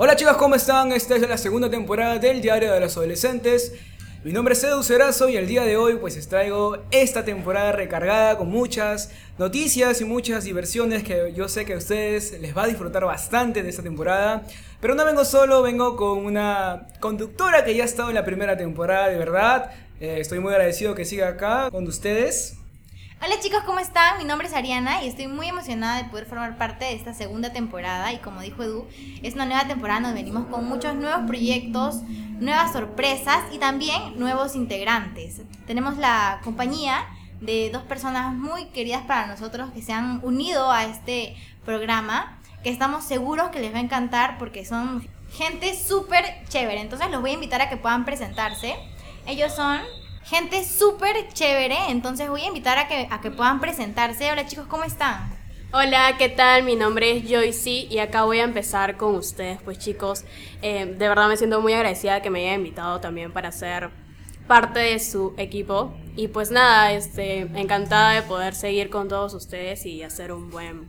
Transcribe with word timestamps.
Hola 0.00 0.14
chicos, 0.14 0.36
¿cómo 0.36 0.54
están? 0.54 0.92
Esta 0.92 1.16
es 1.16 1.28
la 1.28 1.36
segunda 1.36 1.68
temporada 1.68 2.20
del 2.20 2.40
Diario 2.40 2.72
de 2.72 2.78
los 2.78 2.96
Adolescentes. 2.96 3.72
Mi 4.22 4.32
nombre 4.32 4.54
es 4.54 4.62
Edu 4.62 4.84
Cerazo 4.84 5.28
y 5.28 5.36
el 5.36 5.48
día 5.48 5.64
de 5.64 5.76
hoy 5.76 5.96
pues 5.96 6.14
les 6.14 6.28
traigo 6.28 6.78
esta 6.92 7.24
temporada 7.24 7.72
recargada 7.72 8.38
con 8.38 8.48
muchas 8.48 9.10
noticias 9.38 10.00
y 10.00 10.04
muchas 10.04 10.44
diversiones 10.44 11.02
que 11.02 11.32
yo 11.34 11.48
sé 11.48 11.64
que 11.64 11.74
a 11.74 11.78
ustedes 11.78 12.40
les 12.40 12.56
va 12.56 12.62
a 12.62 12.66
disfrutar 12.68 13.06
bastante 13.06 13.64
de 13.64 13.70
esta 13.70 13.82
temporada. 13.82 14.44
Pero 14.80 14.94
no 14.94 15.04
vengo 15.04 15.24
solo, 15.24 15.62
vengo 15.62 15.96
con 15.96 16.24
una 16.24 16.86
conductora 17.00 17.64
que 17.64 17.74
ya 17.74 17.82
ha 17.82 17.86
estado 17.86 18.10
en 18.10 18.14
la 18.14 18.24
primera 18.24 18.56
temporada, 18.56 19.08
de 19.08 19.18
verdad. 19.18 19.72
Eh, 19.98 20.18
estoy 20.20 20.38
muy 20.38 20.52
agradecido 20.52 20.94
que 20.94 21.04
siga 21.04 21.26
acá 21.26 21.72
con 21.72 21.88
ustedes. 21.88 22.57
Hola 23.20 23.40
chicos, 23.40 23.64
¿cómo 23.66 23.80
están? 23.80 24.16
Mi 24.18 24.24
nombre 24.24 24.46
es 24.46 24.54
Ariana 24.54 25.02
y 25.02 25.08
estoy 25.08 25.26
muy 25.26 25.48
emocionada 25.48 26.00
de 26.00 26.08
poder 26.08 26.26
formar 26.26 26.56
parte 26.56 26.84
de 26.84 26.92
esta 26.92 27.12
segunda 27.12 27.52
temporada 27.52 28.12
y 28.12 28.18
como 28.18 28.42
dijo 28.42 28.62
Edu, 28.62 28.86
es 29.24 29.34
una 29.34 29.44
nueva 29.44 29.66
temporada 29.66 30.02
donde 30.02 30.22
venimos 30.22 30.46
con 30.46 30.64
muchos 30.68 30.94
nuevos 30.94 31.26
proyectos, 31.26 32.02
nuevas 32.38 32.72
sorpresas 32.72 33.40
y 33.52 33.58
también 33.58 34.20
nuevos 34.20 34.54
integrantes. 34.54 35.42
Tenemos 35.66 35.96
la 35.96 36.40
compañía 36.44 37.06
de 37.40 37.70
dos 37.72 37.82
personas 37.82 38.32
muy 38.34 38.66
queridas 38.66 39.02
para 39.02 39.26
nosotros 39.26 39.72
que 39.72 39.82
se 39.82 39.92
han 39.92 40.20
unido 40.22 40.70
a 40.70 40.84
este 40.84 41.34
programa, 41.64 42.38
que 42.62 42.70
estamos 42.70 43.04
seguros 43.04 43.48
que 43.48 43.58
les 43.58 43.74
va 43.74 43.78
a 43.78 43.82
encantar 43.82 44.38
porque 44.38 44.64
son 44.64 45.04
gente 45.32 45.74
súper 45.74 46.24
chévere. 46.48 46.80
Entonces 46.80 47.10
los 47.10 47.20
voy 47.20 47.32
a 47.32 47.34
invitar 47.34 47.62
a 47.62 47.68
que 47.68 47.76
puedan 47.76 48.04
presentarse. 48.04 48.76
Ellos 49.26 49.52
son 49.52 49.80
gente 50.28 50.62
súper 50.62 51.32
chévere, 51.32 51.88
entonces 51.88 52.28
voy 52.28 52.42
a 52.42 52.48
invitar 52.48 52.76
a 52.76 52.86
que, 52.86 53.08
a 53.10 53.20
que 53.22 53.30
puedan 53.30 53.60
presentarse. 53.60 54.30
Hola 54.30 54.46
chicos, 54.46 54.66
¿cómo 54.66 54.84
están? 54.84 55.30
Hola, 55.72 56.16
¿qué 56.18 56.28
tal? 56.28 56.64
Mi 56.64 56.76
nombre 56.76 57.16
es 57.16 57.24
Joycey 57.30 57.88
y 57.90 57.98
acá 57.98 58.24
voy 58.24 58.40
a 58.40 58.44
empezar 58.44 58.98
con 58.98 59.14
ustedes, 59.14 59.58
pues 59.64 59.78
chicos, 59.78 60.24
eh, 60.60 60.84
de 60.84 61.08
verdad 61.08 61.28
me 61.28 61.38
siento 61.38 61.62
muy 61.62 61.72
agradecida 61.72 62.20
que 62.20 62.28
me 62.28 62.40
hayan 62.40 62.60
invitado 62.60 63.00
también 63.00 63.32
para 63.32 63.50
ser 63.52 63.88
parte 64.46 64.80
de 64.80 64.98
su 64.98 65.32
equipo 65.38 65.94
y 66.14 66.28
pues 66.28 66.50
nada, 66.50 66.92
este, 66.92 67.40
encantada 67.40 68.12
de 68.12 68.22
poder 68.22 68.54
seguir 68.54 68.90
con 68.90 69.08
todos 69.08 69.32
ustedes 69.32 69.86
y 69.86 70.02
hacer 70.02 70.32
un 70.32 70.50
buen 70.50 70.88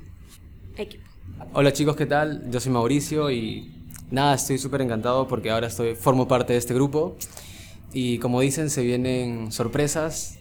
equipo. 0.76 1.06
Hola 1.54 1.72
chicos, 1.72 1.96
¿qué 1.96 2.06
tal? 2.06 2.52
Yo 2.52 2.60
soy 2.60 2.74
Mauricio 2.74 3.32
y 3.32 3.72
nada, 4.12 4.34
estoy 4.34 4.58
súper 4.58 4.82
encantado 4.82 5.30
porque 5.30 5.50
ahora 5.50 5.68
estoy, 5.68 5.96
formo 5.96 6.28
parte 6.28 6.52
de 6.52 6.60
este 6.60 6.74
grupo 6.74 7.16
y 7.94 8.20
como 8.20 8.42
dicen, 8.42 8.70
se 8.70 8.84
vienen 8.84 9.52
sorpresas 9.52 10.38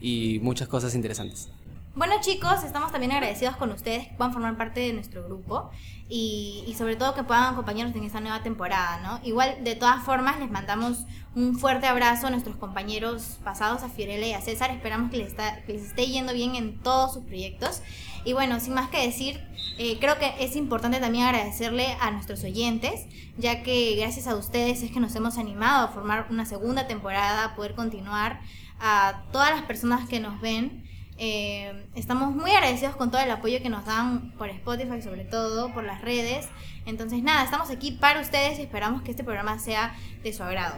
y 0.00 0.38
muchas 0.42 0.68
cosas 0.68 0.94
interesantes. 0.94 1.48
Bueno 1.94 2.14
chicos, 2.20 2.62
estamos 2.64 2.92
también 2.92 3.12
agradecidos 3.12 3.56
con 3.56 3.72
ustedes 3.72 4.06
que 4.06 4.14
puedan 4.14 4.32
formar 4.32 4.56
parte 4.56 4.80
de 4.80 4.92
nuestro 4.92 5.24
grupo 5.24 5.70
y, 6.08 6.64
y, 6.66 6.74
sobre 6.74 6.96
todo 6.96 7.14
que 7.14 7.24
puedan 7.24 7.52
acompañarnos 7.52 7.96
en 7.96 8.04
esta 8.04 8.20
nueva 8.20 8.42
temporada, 8.42 9.00
¿no? 9.00 9.20
Igual, 9.24 9.62
de 9.62 9.74
todas 9.76 10.02
formas, 10.04 10.38
les 10.38 10.50
mandamos 10.50 11.04
un 11.34 11.58
fuerte 11.58 11.86
abrazo 11.86 12.26
a 12.26 12.30
nuestros 12.30 12.56
compañeros 12.56 13.38
pasados, 13.44 13.82
a 13.82 13.88
Fiorella 13.88 14.26
y 14.26 14.32
a 14.32 14.40
César. 14.40 14.70
Esperamos 14.70 15.10
que 15.10 15.18
les, 15.18 15.28
está, 15.28 15.62
que 15.62 15.74
les 15.74 15.82
esté 15.82 16.06
yendo 16.06 16.32
bien 16.32 16.56
en 16.56 16.80
todos 16.80 17.14
sus 17.14 17.24
proyectos. 17.24 17.82
Y 18.24 18.32
bueno, 18.32 18.60
sin 18.60 18.74
más 18.74 18.90
que 18.90 19.00
decir, 19.04 19.40
eh, 19.78 19.98
creo 19.98 20.18
que 20.18 20.34
es 20.40 20.56
importante 20.56 21.00
también 21.00 21.24
agradecerle 21.24 21.96
a 22.00 22.10
nuestros 22.10 22.44
oyentes, 22.44 23.06
ya 23.38 23.62
que 23.62 23.96
gracias 23.96 24.26
a 24.26 24.36
ustedes 24.36 24.82
es 24.82 24.90
que 24.90 25.00
nos 25.00 25.14
hemos 25.14 25.38
animado 25.38 25.86
a 25.86 25.88
formar 25.88 26.26
una 26.30 26.44
segunda 26.44 26.86
temporada, 26.86 27.44
a 27.44 27.56
poder 27.56 27.74
continuar, 27.74 28.40
a 28.78 29.22
todas 29.32 29.50
las 29.50 29.62
personas 29.62 30.08
que 30.08 30.20
nos 30.20 30.40
ven. 30.40 30.84
Eh, 31.16 31.86
estamos 31.94 32.34
muy 32.34 32.50
agradecidos 32.50 32.96
con 32.96 33.10
todo 33.10 33.20
el 33.20 33.30
apoyo 33.30 33.62
que 33.62 33.68
nos 33.68 33.84
dan 33.84 34.32
por 34.32 34.48
Spotify, 34.50 35.02
sobre 35.02 35.24
todo 35.24 35.72
por 35.72 35.84
las 35.84 36.00
redes. 36.02 36.46
Entonces, 36.86 37.22
nada, 37.22 37.44
estamos 37.44 37.70
aquí 37.70 37.92
para 37.92 38.20
ustedes 38.20 38.58
y 38.58 38.62
esperamos 38.62 39.02
que 39.02 39.10
este 39.10 39.24
programa 39.24 39.58
sea 39.58 39.94
de 40.22 40.32
su 40.32 40.42
agrado. 40.42 40.76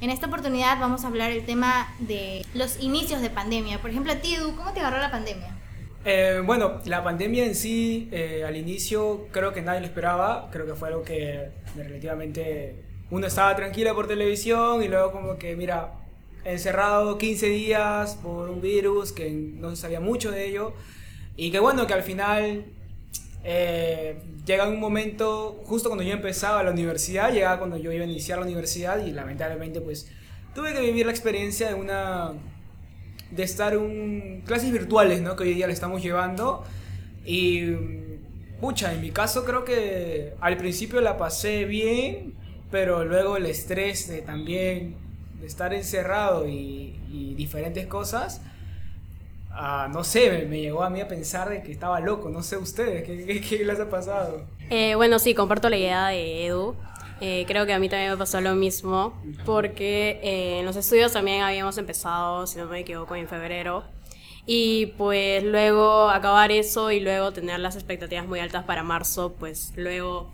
En 0.00 0.10
esta 0.10 0.26
oportunidad 0.26 0.78
vamos 0.80 1.04
a 1.04 1.06
hablar 1.06 1.30
el 1.30 1.46
tema 1.46 1.88
de 1.98 2.44
los 2.52 2.78
inicios 2.80 3.22
de 3.22 3.30
pandemia. 3.30 3.80
Por 3.80 3.90
ejemplo, 3.90 4.12
a 4.12 4.16
ti, 4.16 4.36
¿cómo 4.56 4.72
te 4.72 4.80
agarró 4.80 4.98
la 4.98 5.10
pandemia? 5.10 5.56
Eh, 6.06 6.42
bueno, 6.44 6.80
la 6.84 7.02
pandemia 7.02 7.46
en 7.46 7.54
sí, 7.54 8.08
eh, 8.12 8.44
al 8.46 8.56
inicio 8.56 9.28
creo 9.32 9.52
que 9.54 9.62
nadie 9.62 9.80
lo 9.80 9.86
esperaba. 9.86 10.50
Creo 10.52 10.66
que 10.66 10.74
fue 10.74 10.88
algo 10.88 11.02
que 11.02 11.48
relativamente 11.76 12.84
uno 13.10 13.26
estaba 13.26 13.56
tranquila 13.56 13.94
por 13.94 14.06
televisión 14.06 14.82
y 14.82 14.88
luego 14.88 15.12
como 15.12 15.38
que, 15.38 15.56
mira, 15.56 15.92
encerrado 16.44 17.16
15 17.16 17.46
días 17.48 18.16
por 18.16 18.50
un 18.50 18.60
virus 18.60 19.12
que 19.12 19.30
no 19.30 19.70
se 19.70 19.76
sabía 19.76 20.00
mucho 20.00 20.30
de 20.30 20.46
ello. 20.46 20.74
Y 21.36 21.50
que 21.50 21.58
bueno, 21.58 21.86
que 21.86 21.94
al 21.94 22.02
final 22.02 22.66
eh, 23.42 24.18
llega 24.44 24.68
un 24.68 24.78
momento, 24.78 25.62
justo 25.64 25.88
cuando 25.88 26.04
yo 26.04 26.12
empezaba 26.12 26.62
la 26.62 26.70
universidad, 26.70 27.32
llegaba 27.32 27.58
cuando 27.58 27.78
yo 27.78 27.90
iba 27.92 28.04
a 28.04 28.06
iniciar 28.06 28.38
la 28.38 28.44
universidad 28.44 29.04
y 29.04 29.10
lamentablemente 29.10 29.80
pues 29.80 30.10
tuve 30.54 30.74
que 30.74 30.80
vivir 30.80 31.06
la 31.06 31.12
experiencia 31.12 31.68
de 31.68 31.74
una 31.74 32.32
de 33.34 33.42
estar 33.42 33.74
en 33.74 34.42
clases 34.46 34.72
virtuales, 34.72 35.20
¿no? 35.22 35.36
Que 35.36 35.44
hoy 35.44 35.54
día 35.54 35.66
le 35.66 35.72
estamos 35.72 36.02
llevando 36.02 36.64
y 37.24 37.72
pucha, 38.60 38.92
en 38.92 39.00
mi 39.00 39.10
caso 39.10 39.44
creo 39.44 39.64
que 39.64 40.34
al 40.40 40.56
principio 40.56 41.00
la 41.00 41.16
pasé 41.16 41.64
bien, 41.64 42.34
pero 42.70 43.04
luego 43.04 43.36
el 43.36 43.46
estrés 43.46 44.08
de 44.08 44.22
también 44.22 44.96
de 45.40 45.46
estar 45.46 45.74
encerrado 45.74 46.48
y, 46.48 46.92
diferentes 47.36 47.86
cosas, 47.86 48.40
uh, 49.50 49.92
no 49.92 50.02
sé, 50.04 50.30
me, 50.30 50.46
me, 50.46 50.60
llegó 50.60 50.82
a 50.82 50.90
mí 50.90 51.00
a 51.00 51.08
pensar 51.08 51.48
de 51.48 51.62
que 51.62 51.72
estaba 51.72 52.00
loco, 52.00 52.28
no 52.28 52.42
sé 52.42 52.56
ustedes, 52.56 53.04
¿qué, 53.04 53.24
qué, 53.24 53.40
qué 53.40 53.64
les 53.64 53.78
ha 53.78 53.88
pasado? 53.88 54.44
Eh, 54.70 54.94
bueno, 54.94 55.18
sí, 55.18 55.34
comparto 55.34 55.68
la 55.68 55.76
idea 55.76 56.08
de 56.08 56.46
Edu. 56.46 56.74
Eh, 57.20 57.44
creo 57.46 57.64
que 57.66 57.72
a 57.72 57.78
mí 57.78 57.88
también 57.88 58.10
me 58.10 58.16
pasó 58.16 58.40
lo 58.40 58.54
mismo, 58.54 59.14
porque 59.44 60.20
eh, 60.22 60.58
en 60.60 60.66
los 60.66 60.76
estudios 60.76 61.12
también 61.12 61.42
habíamos 61.42 61.78
empezado, 61.78 62.46
si 62.46 62.58
no 62.58 62.66
me 62.66 62.80
equivoco, 62.80 63.14
en 63.14 63.28
febrero. 63.28 63.84
Y 64.46 64.86
pues 64.98 65.42
luego 65.42 66.10
acabar 66.10 66.50
eso 66.50 66.90
y 66.90 67.00
luego 67.00 67.32
tener 67.32 67.60
las 67.60 67.76
expectativas 67.76 68.26
muy 68.26 68.40
altas 68.40 68.64
para 68.64 68.82
marzo, 68.82 69.34
pues 69.38 69.72
luego 69.76 70.30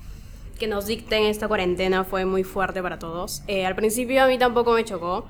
que 0.59 0.67
nos 0.67 0.87
dicten 0.87 1.25
esta 1.25 1.49
cuarentena 1.49 2.05
fue 2.05 2.25
muy 2.25 2.45
fuerte 2.45 2.83
para 2.83 2.99
todos. 2.99 3.43
Eh, 3.47 3.65
al 3.65 3.77
principio 3.77 4.23
a 4.23 4.27
mí 4.27 4.37
tampoco 4.37 4.73
me 4.73 4.85
chocó, 4.85 5.27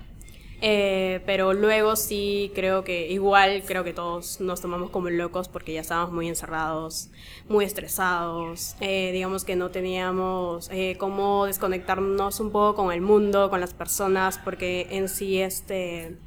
eh, 0.63 1.23
pero 1.25 1.55
luego 1.55 1.97
sí 1.97 2.53
creo 2.55 2.85
que 2.85 3.11
igual 3.11 3.63
creo 3.67 3.83
que 3.83 3.95
todos 3.95 4.41
nos 4.41 4.61
tomamos 4.61 4.91
como 4.91 5.09
locos 5.09 5.49
porque 5.49 5.73
ya 5.73 5.81
estábamos 5.81 6.13
muy 6.13 6.29
encerrados, 6.29 7.09
muy 7.49 7.65
estresados, 7.65 8.77
eh, 8.81 9.11
digamos 9.13 9.45
que 9.45 9.57
no 9.57 9.71
teníamos 9.71 10.69
eh, 10.71 10.97
cómo 10.99 11.47
desconectarnos 11.47 12.41
un 12.41 12.51
poco 12.51 12.83
con 12.83 12.93
el 12.93 13.01
mundo, 13.01 13.49
con 13.49 13.61
las 13.61 13.73
personas, 13.73 14.39
porque 14.39 14.87
en 14.91 15.09
sí 15.09 15.41
este 15.41 16.19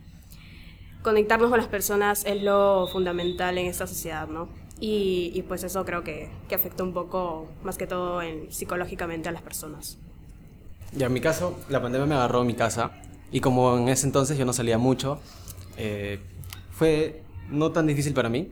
conectarnos 1.03 1.49
con 1.49 1.59
las 1.59 1.67
personas 1.67 2.25
es 2.25 2.41
lo 2.41 2.87
fundamental 2.87 3.57
en 3.57 3.67
esta 3.67 3.85
sociedad, 3.85 4.27
¿no? 4.27 4.49
Y, 4.79 5.31
y 5.35 5.43
pues 5.43 5.63
eso 5.63 5.85
creo 5.85 6.03
que, 6.03 6.29
que 6.49 6.55
afectó 6.55 6.83
un 6.83 6.93
poco, 6.93 7.49
más 7.63 7.77
que 7.77 7.85
todo 7.85 8.21
en, 8.21 8.51
psicológicamente 8.51 9.29
a 9.29 9.31
las 9.31 9.43
personas. 9.43 9.99
Ya, 10.93 11.07
en 11.07 11.13
mi 11.13 11.21
caso, 11.21 11.59
la 11.69 11.81
pandemia 11.81 12.07
me 12.07 12.15
agarró 12.15 12.41
en 12.41 12.47
mi 12.47 12.55
casa 12.55 12.91
y 13.33 13.41
como 13.41 13.77
en 13.79 13.89
ese 13.89 14.05
entonces 14.05 14.37
yo 14.37 14.45
no 14.45 14.53
salía 14.53 14.77
mucho, 14.77 15.19
eh, 15.75 16.19
fue 16.71 17.23
no 17.49 17.71
tan 17.71 17.87
difícil 17.87 18.13
para 18.13 18.29
mí 18.29 18.47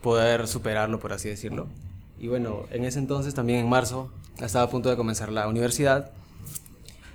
poder 0.00 0.46
superarlo, 0.46 1.00
por 1.00 1.12
así 1.12 1.28
decirlo. 1.28 1.66
Y 2.20 2.28
bueno, 2.28 2.66
en 2.70 2.84
ese 2.84 3.00
entonces, 3.00 3.34
también 3.34 3.58
en 3.58 3.68
marzo, 3.68 4.08
estaba 4.40 4.66
a 4.66 4.70
punto 4.70 4.88
de 4.88 4.96
comenzar 4.96 5.32
la 5.32 5.48
universidad. 5.48 6.12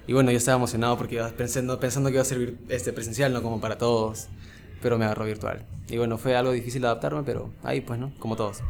Y 0.08 0.14
bueno, 0.14 0.30
yo 0.30 0.38
estaba 0.38 0.58
emocionado 0.58 0.98
porque 0.98 1.16
iba 1.16 1.30
pensando, 1.30 1.80
pensando 1.80 2.10
que 2.10 2.16
iba 2.16 2.22
a 2.22 2.26
ser 2.26 2.56
este, 2.68 2.92
presencial, 2.92 3.32
no 3.32 3.42
como 3.42 3.62
para 3.62 3.78
todos, 3.78 4.28
pero 4.82 4.98
me 4.98 5.06
agarró 5.06 5.24
virtual. 5.24 5.66
Y 5.88 5.98
bueno, 5.98 6.18
fue 6.18 6.36
algo 6.36 6.52
difícil 6.52 6.84
adaptarme, 6.84 7.24
pero 7.24 7.50
ahí 7.64 7.80
pues, 7.80 7.98
¿no? 7.98 8.12
Como 8.20 8.36
todos. 8.36 8.62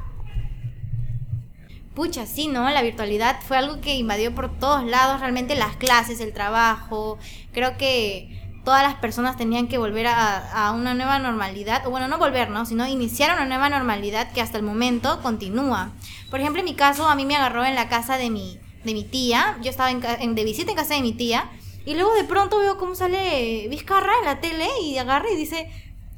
Pucha, 1.97 2.27
sí, 2.27 2.47
¿no? 2.47 2.69
La 2.69 2.83
virtualidad 2.83 3.41
fue 3.41 3.57
algo 3.57 3.81
que 3.81 3.95
invadió 3.95 4.35
por 4.35 4.59
todos 4.59 4.83
lados, 4.83 5.19
realmente 5.19 5.55
las 5.55 5.77
clases, 5.77 6.19
el 6.19 6.31
trabajo. 6.31 7.17
Creo 7.53 7.75
que 7.75 8.39
todas 8.63 8.83
las 8.83 8.93
personas 8.93 9.35
tenían 9.35 9.67
que 9.67 9.79
volver 9.79 10.05
a, 10.05 10.73
una 10.75 10.93
nueva 10.93 11.17
normalidad, 11.17 11.87
o 11.87 11.89
bueno, 11.89 12.07
no 12.07 12.19
volver, 12.19 12.51
¿no? 12.51 12.67
Sino 12.67 12.85
iniciar 12.85 13.33
una 13.33 13.45
nueva 13.45 13.69
normalidad 13.69 14.31
que 14.31 14.41
hasta 14.41 14.59
el 14.59 14.63
momento 14.63 15.23
continúa. 15.23 15.91
Por 16.29 16.39
ejemplo, 16.39 16.59
en 16.59 16.65
mi 16.65 16.75
caso, 16.75 17.09
a 17.09 17.15
mí 17.15 17.25
me 17.25 17.35
agarró 17.35 17.65
en 17.65 17.73
la 17.73 17.89
casa 17.89 18.19
de 18.19 18.29
mi, 18.29 18.59
de 18.83 18.93
mi 18.93 19.03
tía, 19.03 19.57
yo 19.63 19.71
estaba 19.71 19.89
en, 19.89 20.05
en, 20.19 20.35
de 20.35 20.43
visita 20.43 20.69
en 20.69 20.77
casa 20.77 20.93
de 20.93 21.01
mi 21.01 21.13
tía, 21.13 21.49
y 21.83 21.95
luego 21.95 22.13
de 22.13 22.25
pronto 22.25 22.59
veo 22.59 22.77
cómo 22.77 22.93
sale 22.93 23.67
Vizcarra 23.69 24.11
en 24.19 24.25
la 24.25 24.39
tele 24.39 24.67
y 24.83 24.99
agarra 24.99 25.31
y 25.31 25.35
dice, 25.35 25.67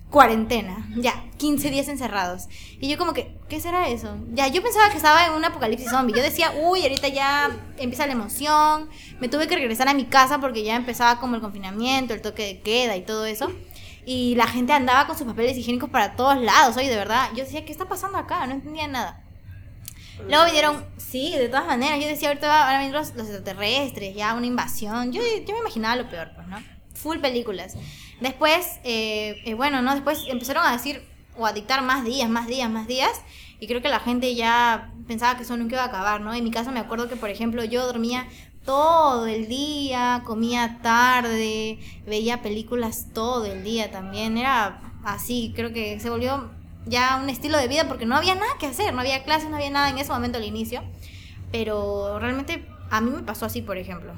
cuarentena, 0.09 0.87
ya, 0.95 1.23
15 1.37 1.69
días 1.69 1.87
encerrados. 1.87 2.47
Y 2.79 2.89
yo 2.89 2.97
como 2.97 3.13
que, 3.13 3.37
¿qué 3.47 3.59
será 3.59 3.89
eso? 3.89 4.17
Ya, 4.33 4.47
yo 4.47 4.63
pensaba 4.63 4.89
que 4.89 4.97
estaba 4.97 5.27
en 5.27 5.33
un 5.33 5.45
apocalipsis 5.45 5.89
zombie. 5.89 6.15
Yo 6.15 6.23
decía, 6.23 6.51
uy, 6.63 6.81
ahorita 6.81 7.07
ya 7.09 7.51
empieza 7.77 8.07
la 8.07 8.13
emoción. 8.13 8.89
Me 9.19 9.29
tuve 9.29 9.47
que 9.47 9.55
regresar 9.55 9.87
a 9.87 9.93
mi 9.93 10.05
casa 10.05 10.39
porque 10.39 10.63
ya 10.63 10.75
empezaba 10.75 11.19
como 11.19 11.35
el 11.35 11.41
confinamiento, 11.41 12.13
el 12.13 12.21
toque 12.21 12.45
de 12.45 12.61
queda 12.61 12.95
y 12.97 13.01
todo 13.01 13.25
eso. 13.25 13.51
Y 14.05 14.33
la 14.35 14.47
gente 14.47 14.73
andaba 14.73 15.05
con 15.05 15.17
sus 15.17 15.27
papeles 15.27 15.55
higiénicos 15.57 15.89
para 15.89 16.15
todos 16.15 16.41
lados, 16.41 16.75
oye, 16.77 16.89
de 16.89 16.95
verdad. 16.95 17.29
Yo 17.35 17.43
decía, 17.43 17.63
¿qué 17.63 17.71
está 17.71 17.87
pasando 17.87 18.17
acá? 18.17 18.47
No 18.47 18.53
entendía 18.53 18.87
nada. 18.87 19.23
Luego 20.27 20.45
vinieron, 20.45 20.85
sí, 20.97 21.31
de 21.37 21.47
todas 21.47 21.67
maneras. 21.67 21.99
Yo 22.01 22.07
decía, 22.07 22.29
ahorita 22.29 22.47
van 22.47 22.75
a 22.75 22.77
venir 22.79 22.93
los, 22.93 23.13
los 23.15 23.27
extraterrestres, 23.27 24.15
ya 24.15 24.33
una 24.33 24.47
invasión. 24.47 25.11
Yo, 25.11 25.21
yo 25.21 25.53
me 25.53 25.59
imaginaba 25.59 25.95
lo 25.95 26.09
peor, 26.09 26.31
pues, 26.35 26.47
¿no? 26.47 26.57
Full 26.95 27.19
películas. 27.19 27.75
Después, 28.21 28.79
eh, 28.83 29.41
eh, 29.45 29.53
bueno, 29.53 29.81
¿no? 29.81 29.93
Después 29.93 30.23
empezaron 30.27 30.65
a 30.65 30.71
decir 30.71 31.01
o 31.37 31.45
a 31.45 31.53
dictar 31.53 31.81
más 31.81 32.03
días, 32.03 32.29
más 32.29 32.47
días, 32.47 32.69
más 32.69 32.87
días. 32.87 33.21
Y 33.59 33.67
creo 33.67 33.81
que 33.81 33.89
la 33.89 33.99
gente 33.99 34.35
ya 34.35 34.93
pensaba 35.07 35.37
que 35.37 35.43
eso 35.43 35.57
nunca 35.57 35.75
iba 35.75 35.83
a 35.83 35.87
acabar, 35.87 36.21
¿no? 36.21 36.33
En 36.33 36.43
mi 36.43 36.51
caso 36.51 36.71
me 36.71 36.79
acuerdo 36.79 37.09
que, 37.09 37.15
por 37.15 37.29
ejemplo, 37.29 37.63
yo 37.63 37.85
dormía 37.85 38.27
todo 38.65 39.25
el 39.27 39.47
día, 39.47 40.21
comía 40.25 40.79
tarde, 40.81 41.79
veía 42.05 42.41
películas 42.41 43.07
todo 43.13 43.45
el 43.45 43.63
día 43.63 43.91
también. 43.91 44.37
Era 44.37 44.81
así, 45.03 45.53
creo 45.55 45.73
que 45.73 45.99
se 45.99 46.09
volvió 46.09 46.51
ya 46.85 47.19
un 47.21 47.29
estilo 47.29 47.57
de 47.57 47.67
vida 47.67 47.87
porque 47.87 48.05
no 48.05 48.15
había 48.15 48.35
nada 48.35 48.51
que 48.59 48.67
hacer, 48.67 48.93
no 48.93 49.01
había 49.01 49.23
clases, 49.23 49.49
no 49.49 49.55
había 49.55 49.69
nada 49.69 49.89
en 49.89 49.97
ese 49.97 50.11
momento 50.11 50.37
al 50.37 50.45
inicio. 50.45 50.83
Pero 51.51 52.19
realmente 52.19 52.65
a 52.89 53.01
mí 53.01 53.11
me 53.11 53.23
pasó 53.23 53.45
así, 53.45 53.61
por 53.61 53.77
ejemplo. 53.77 54.13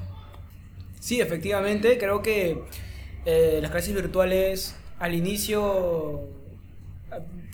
Sí, 1.00 1.20
efectivamente, 1.20 1.98
creo 1.98 2.22
que 2.22 2.62
eh, 3.24 3.58
las 3.62 3.70
clases 3.70 3.94
virtuales 3.94 4.74
al 4.98 5.14
inicio, 5.14 6.20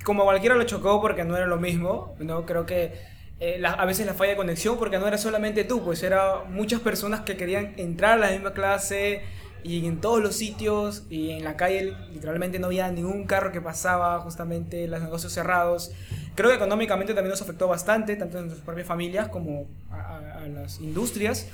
como 0.05 0.25
cualquiera 0.25 0.55
lo 0.55 0.65
chocó 0.65 1.00
porque 1.00 1.25
no 1.25 1.37
era 1.37 1.47
lo 1.47 1.59
mismo, 1.59 2.15
¿no? 2.19 2.47
Creo 2.47 2.67
que 2.67 2.93
eh, 3.41 3.62
a 3.65 3.85
veces 3.85 4.06
la 4.06 4.15
falla 4.15 4.31
de 4.32 4.37
conexión 4.37 4.79
porque 4.79 4.99
no 4.99 5.06
era 5.06 5.19
solamente 5.19 5.65
tú, 5.65 5.82
pues 5.85 6.03
era 6.03 6.44
muchas 6.49 6.81
personas 6.81 7.20
que 7.20 7.37
querían 7.37 7.75
entrar 7.76 8.15
a 8.15 8.17
la 8.17 8.31
misma 8.31 8.53
clase 8.53 9.23
y 9.62 9.87
en 9.87 10.00
todos 10.00 10.23
los 10.23 10.37
sitios 10.37 11.05
y 11.11 11.31
en 11.31 11.44
la 11.44 11.56
calle 11.56 11.94
literalmente 12.12 12.59
no 12.59 12.67
había 12.69 12.91
ningún 12.91 13.25
carro 13.25 13.53
que 13.53 13.61
pasaba, 13.61 14.20
justamente 14.20 14.87
los 14.87 15.00
negocios 15.00 15.32
cerrados. 15.32 15.93
Creo 16.35 16.50
que 16.50 16.56
económicamente 16.56 17.15
también 17.15 17.31
nos 17.31 17.43
afectó 17.43 17.69
bastante, 17.69 18.17
tanto 18.17 18.38
en 18.38 18.44
nuestras 18.44 18.65
propias 18.65 18.87
familias 18.87 19.29
como 19.29 19.67
a, 19.91 20.38
a 20.43 20.49
las 20.49 20.81
industrias. 20.81 21.49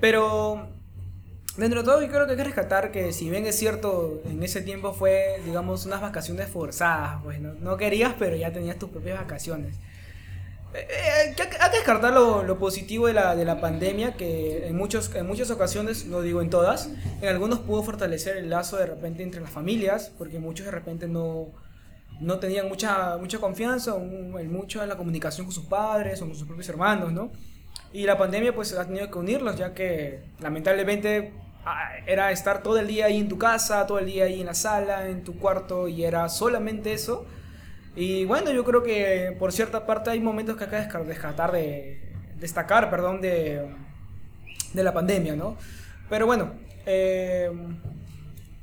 Pero 0.00 0.68
Dentro 1.60 1.82
de 1.82 1.84
todo, 1.84 2.00
yo 2.00 2.08
creo 2.08 2.24
que 2.24 2.32
hay 2.32 2.38
que 2.38 2.44
rescatar 2.44 2.90
que, 2.90 3.12
si 3.12 3.28
bien 3.28 3.44
es 3.44 3.54
cierto, 3.54 4.22
en 4.24 4.42
ese 4.42 4.62
tiempo 4.62 4.94
fue, 4.94 5.42
digamos, 5.44 5.84
unas 5.84 6.00
vacaciones 6.00 6.48
forzadas, 6.48 7.22
pues 7.22 7.38
no, 7.38 7.76
querías, 7.76 8.14
pero 8.18 8.34
ya 8.34 8.50
tenías 8.50 8.78
tus 8.78 8.88
propias 8.88 9.18
vacaciones. 9.18 9.74
Eh, 10.72 10.88
eh, 10.88 11.34
hay 11.36 11.70
que 11.70 11.76
descartar 11.76 12.14
lo, 12.14 12.44
lo, 12.44 12.58
positivo 12.58 13.08
de 13.08 13.12
la, 13.12 13.36
de 13.36 13.44
la 13.44 13.60
pandemia, 13.60 14.14
que 14.14 14.68
en, 14.68 14.74
muchos, 14.74 15.14
en 15.14 15.26
muchas 15.26 15.50
ocasiones, 15.50 16.06
no 16.06 16.22
digo 16.22 16.40
en 16.40 16.48
todas, 16.48 16.88
en 17.20 17.28
algunos 17.28 17.58
pudo 17.58 17.82
fortalecer 17.82 18.38
el 18.38 18.48
lazo 18.48 18.78
de 18.78 18.86
repente 18.86 19.22
entre 19.22 19.42
las 19.42 19.50
familias, 19.50 20.10
porque 20.16 20.38
muchos 20.38 20.64
de 20.64 20.72
repente 20.72 21.08
no, 21.08 21.48
no 22.20 22.38
tenían 22.38 22.68
mucha, 22.68 23.18
mucha 23.18 23.36
confianza, 23.36 23.96
en 23.98 24.50
mucho 24.50 24.82
en 24.82 24.88
la 24.88 24.96
comunicación 24.96 25.44
con 25.44 25.54
sus 25.54 25.66
padres 25.66 26.22
o 26.22 26.26
con 26.26 26.34
sus 26.34 26.46
propios 26.46 26.70
hermanos, 26.70 27.12
¿no? 27.12 27.30
Y 27.92 28.04
la 28.04 28.16
pandemia 28.16 28.54
pues 28.54 28.72
ha 28.72 28.86
tenido 28.86 29.10
que 29.10 29.18
unirlos, 29.18 29.56
ya 29.56 29.74
que 29.74 30.22
lamentablemente 30.40 31.34
era 32.06 32.32
estar 32.32 32.62
todo 32.62 32.78
el 32.78 32.86
día 32.86 33.06
ahí 33.06 33.18
en 33.18 33.28
tu 33.28 33.38
casa, 33.38 33.86
todo 33.86 33.98
el 33.98 34.06
día 34.06 34.24
ahí 34.24 34.40
en 34.40 34.46
la 34.46 34.54
sala, 34.54 35.08
en 35.08 35.22
tu 35.24 35.38
cuarto, 35.38 35.88
y 35.88 36.04
era 36.04 36.28
solamente 36.28 36.92
eso. 36.92 37.26
Y 37.96 38.24
bueno, 38.24 38.50
yo 38.52 38.64
creo 38.64 38.82
que 38.82 39.36
por 39.38 39.52
cierta 39.52 39.86
parte 39.86 40.10
hay 40.10 40.20
momentos 40.20 40.56
que 40.56 40.66
que 40.66 40.76
descartar 40.76 41.52
de, 41.52 42.00
destacar, 42.36 42.88
perdón, 42.90 43.20
de, 43.20 43.68
de 44.72 44.84
la 44.84 44.92
pandemia, 44.92 45.36
¿no? 45.36 45.56
Pero 46.08 46.26
bueno. 46.26 46.52
Eh... 46.86 47.50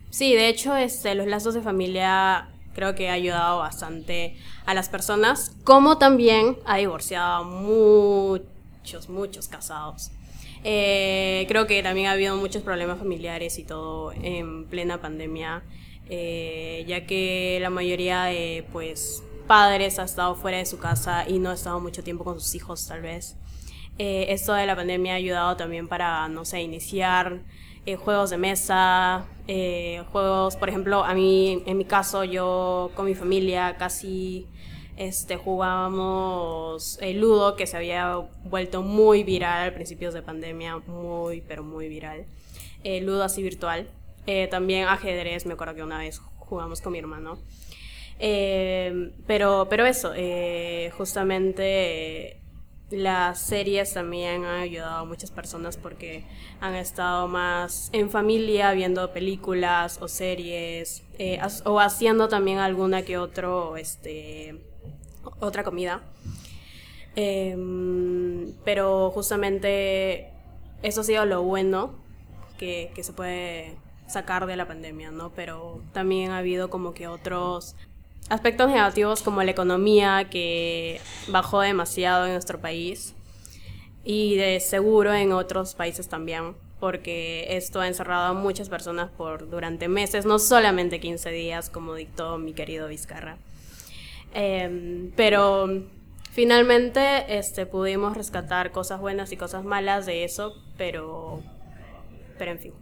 Sí, 0.09 0.33
de 0.33 0.47
hecho, 0.47 0.75
este, 0.75 1.13
los 1.15 1.27
lazos 1.27 1.53
de 1.53 1.61
familia 1.61 2.49
creo 2.73 2.95
que 2.95 3.09
ha 3.09 3.13
ayudado 3.13 3.59
bastante 3.59 4.37
a 4.65 4.73
las 4.73 4.89
personas, 4.89 5.55
como 5.63 5.97
también 5.97 6.57
ha 6.65 6.77
divorciado 6.77 7.43
mucho 7.43 8.57
muchos, 8.87 9.09
muchos 9.09 9.47
casados. 9.49 10.11
Eh, 10.69 11.45
creo 11.47 11.65
que 11.65 11.81
también 11.81 12.07
ha 12.07 12.11
habido 12.11 12.35
muchos 12.35 12.61
problemas 12.61 12.99
familiares 12.99 13.57
y 13.57 13.63
todo 13.63 14.11
en 14.11 14.65
plena 14.65 14.99
pandemia, 14.99 15.63
eh, 16.09 16.83
ya 16.85 17.05
que 17.05 17.57
la 17.61 17.69
mayoría 17.69 18.25
de 18.25 18.65
pues, 18.73 19.23
padres 19.47 19.97
ha 19.97 20.03
estado 20.03 20.35
fuera 20.35 20.57
de 20.57 20.65
su 20.65 20.77
casa 20.77 21.23
y 21.25 21.39
no 21.39 21.51
ha 21.51 21.53
estado 21.53 21.79
mucho 21.79 22.03
tiempo 22.03 22.25
con 22.25 22.41
sus 22.41 22.53
hijos 22.53 22.85
tal 22.85 23.01
vez. 23.01 23.37
Eh, 23.97 24.25
esto 24.27 24.53
de 24.55 24.65
la 24.65 24.75
pandemia 24.75 25.13
ha 25.13 25.15
ayudado 25.15 25.55
también 25.55 25.87
para, 25.87 26.27
no 26.27 26.43
sé, 26.43 26.61
iniciar 26.61 27.39
juegos 28.03 28.31
de 28.31 28.37
mesa, 28.37 29.25
juegos, 30.11 30.57
por 30.57 30.67
ejemplo, 30.67 31.05
a 31.05 31.13
mí, 31.13 31.63
en 31.65 31.77
mi 31.77 31.85
caso, 31.85 32.25
yo 32.25 32.91
con 32.93 33.05
mi 33.05 33.15
familia 33.15 33.77
casi 33.77 34.47
este, 34.97 35.37
jugábamos 35.37 36.97
el 37.01 37.19
ludo 37.19 37.55
que 37.55 37.67
se 37.67 37.77
había 37.77 38.17
vuelto 38.45 38.81
muy 38.81 39.23
viral 39.23 39.61
al 39.61 39.73
principios 39.73 40.13
de 40.13 40.23
pandemia, 40.23 40.77
muy, 40.87 41.41
pero 41.41 41.63
muy 41.63 41.87
viral. 41.87 42.25
El 42.83 43.05
ludo 43.05 43.23
así 43.23 43.43
virtual. 43.43 43.87
Eh, 44.25 44.47
también 44.49 44.87
ajedrez, 44.87 45.45
me 45.45 45.53
acuerdo 45.53 45.75
que 45.75 45.83
una 45.83 45.99
vez 45.99 46.19
jugamos 46.39 46.81
con 46.81 46.93
mi 46.93 46.99
hermano. 46.99 47.37
Eh, 48.19 49.11
pero, 49.27 49.67
pero 49.69 49.85
eso, 49.85 50.13
eh, 50.15 50.91
justamente 50.97 52.41
las 52.89 53.39
series 53.39 53.93
también 53.93 54.45
han 54.45 54.61
ayudado 54.61 54.99
a 54.99 55.05
muchas 55.05 55.29
personas 55.29 55.77
porque 55.77 56.23
han 56.59 56.73
estado 56.73 57.27
más 57.27 57.89
en 57.93 58.09
familia 58.09 58.71
viendo 58.71 59.11
películas 59.11 59.99
o 60.01 60.07
series 60.07 61.03
o 61.65 61.79
haciendo 61.79 62.29
también 62.29 62.59
alguna 62.59 63.03
que 63.03 63.17
otro 63.17 63.75
este 63.75 64.66
otra 65.39 65.63
comida. 65.63 66.01
Em, 67.15 68.53
pero 68.63 69.11
justamente 69.11 70.29
eso 70.83 71.01
ha 71.01 71.03
sido 71.03 71.25
lo 71.25 71.41
bueno 71.43 71.95
que, 72.57 72.91
se 73.01 73.13
puede 73.13 73.75
sacar 74.07 74.45
de 74.45 74.55
la 74.55 74.67
pandemia, 74.67 75.11
¿no? 75.11 75.31
Pero 75.35 75.81
también 75.93 76.31
ha 76.31 76.39
habido 76.39 76.69
como 76.69 76.93
que 76.93 77.07
otros 77.07 77.75
aspectos 78.29 78.69
negativos 78.69 79.21
como 79.21 79.41
la 79.43 79.51
economía 79.51 80.29
que 80.29 81.01
bajó 81.27 81.61
demasiado 81.61 82.25
en 82.25 82.33
nuestro 82.33 82.59
país 82.59 83.15
y 84.03 84.35
de 84.35 84.59
seguro 84.59 85.13
en 85.13 85.31
otros 85.31 85.75
países 85.75 86.07
también 86.09 86.55
porque 86.79 87.57
esto 87.57 87.79
ha 87.81 87.87
encerrado 87.87 88.27
a 88.27 88.33
muchas 88.33 88.69
personas 88.69 89.09
por 89.09 89.49
durante 89.49 89.87
meses, 89.87 90.25
no 90.25 90.39
solamente 90.39 90.99
15 90.99 91.31
días 91.31 91.69
como 91.69 91.95
dictó 91.95 92.37
mi 92.37 92.53
querido 92.53 92.87
Vizcarra. 92.87 93.37
Em, 94.33 95.11
pero 95.15 95.67
finalmente 96.31 97.37
este, 97.37 97.65
pudimos 97.65 98.15
rescatar 98.15 98.71
cosas 98.71 98.99
buenas 98.99 99.31
y 99.31 99.37
cosas 99.37 99.63
malas 99.63 100.05
de 100.05 100.23
eso, 100.23 100.53
pero, 100.77 101.41
pero 102.37 102.51
en 102.51 102.59
fin. 102.59 102.73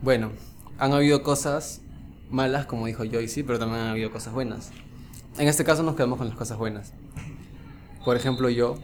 Bueno, 0.00 0.32
han 0.78 0.92
habido 0.92 1.22
cosas 1.22 1.82
malas, 2.30 2.66
como 2.66 2.86
dijo 2.86 3.04
Joyce, 3.04 3.44
pero 3.44 3.58
también 3.58 3.82
han 3.82 3.88
habido 3.88 4.10
cosas 4.10 4.32
buenas. 4.32 4.70
En 5.38 5.48
este 5.48 5.64
caso 5.64 5.82
nos 5.82 5.96
quedamos 5.96 6.18
con 6.18 6.28
las 6.28 6.36
cosas 6.36 6.58
buenas. 6.58 6.92
Por 8.04 8.16
ejemplo, 8.16 8.48
yo, 8.48 8.76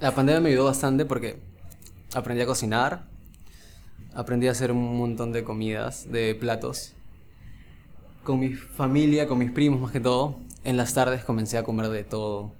la 0.00 0.14
pandemia 0.14 0.40
me 0.40 0.48
ayudó 0.50 0.64
bastante 0.64 1.04
porque 1.04 1.38
aprendí 2.14 2.42
a 2.42 2.46
cocinar, 2.46 3.04
aprendí 4.14 4.48
a 4.48 4.52
hacer 4.52 4.72
un 4.72 4.98
montón 4.98 5.32
de 5.32 5.44
comidas, 5.44 6.10
de 6.10 6.34
platos, 6.34 6.94
con 8.24 8.40
mi 8.40 8.54
familia, 8.54 9.28
con 9.28 9.38
mis 9.38 9.50
primos 9.50 9.80
más 9.80 9.92
que 9.92 10.00
todo 10.00 10.47
en 10.68 10.76
las 10.76 10.92
tardes 10.92 11.24
comencé 11.24 11.56
a 11.56 11.62
comer 11.62 11.88
de 11.88 12.04
todo. 12.04 12.52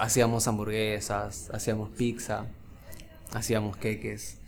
Hacíamos 0.00 0.48
hamburguesas, 0.48 1.48
hacíamos 1.52 1.90
pizza, 1.90 2.46
hacíamos 3.32 3.76
queques. 3.76 4.40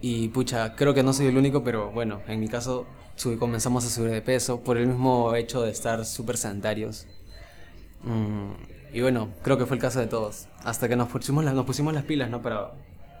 Y 0.00 0.28
pucha, 0.28 0.76
creo 0.76 0.94
que 0.94 1.02
no 1.02 1.12
soy 1.12 1.26
el 1.26 1.36
único, 1.36 1.64
pero 1.64 1.90
bueno, 1.90 2.22
en 2.28 2.38
mi 2.38 2.46
caso 2.46 2.86
comenzamos 3.40 3.84
a 3.84 3.90
subir 3.90 4.10
de 4.10 4.22
peso 4.22 4.60
por 4.60 4.76
el 4.76 4.86
mismo 4.86 5.34
hecho 5.34 5.62
de 5.62 5.72
estar 5.72 6.04
súper 6.04 6.36
sedentarios. 6.36 7.08
Mm, 8.04 8.52
y 8.92 9.00
bueno, 9.00 9.30
creo 9.42 9.58
que 9.58 9.66
fue 9.66 9.78
el 9.78 9.82
caso 9.82 9.98
de 9.98 10.06
todos. 10.06 10.46
Hasta 10.62 10.88
que 10.88 10.94
nos 10.94 11.08
pusimos, 11.08 11.44
las, 11.44 11.54
nos 11.54 11.66
pusimos 11.66 11.92
las 11.94 12.04
pilas, 12.04 12.30
¿no? 12.30 12.42
Para, 12.42 12.74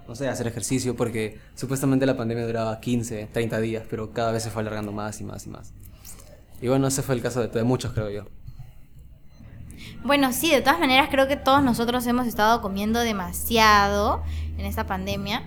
no 0.06 0.14
sé, 0.14 0.28
hacer 0.28 0.46
ejercicio, 0.46 0.94
porque 0.94 1.40
supuestamente 1.56 2.06
la 2.06 2.16
pandemia 2.16 2.46
duraba 2.46 2.78
15, 2.78 3.30
30 3.32 3.60
días, 3.60 3.84
pero 3.90 4.12
cada 4.12 4.30
vez 4.30 4.44
se 4.44 4.50
fue 4.50 4.62
alargando 4.62 4.92
más 4.92 5.20
y 5.20 5.24
más 5.24 5.46
y 5.46 5.50
más. 5.50 5.72
Y 6.62 6.68
bueno, 6.68 6.86
ese 6.86 7.02
fue 7.02 7.16
el 7.16 7.20
caso 7.20 7.46
de, 7.46 7.64
muchos, 7.64 7.92
creo 7.92 8.08
yo. 8.08 8.24
Bueno, 10.04 10.32
sí, 10.32 10.50
de 10.50 10.62
todas 10.62 10.78
maneras 10.78 11.08
creo 11.10 11.26
que 11.26 11.36
todos 11.36 11.62
nosotros 11.62 12.06
hemos 12.06 12.28
estado 12.28 12.62
comiendo 12.62 13.00
demasiado 13.00 14.22
en 14.56 14.64
esta 14.64 14.86
pandemia. 14.86 15.42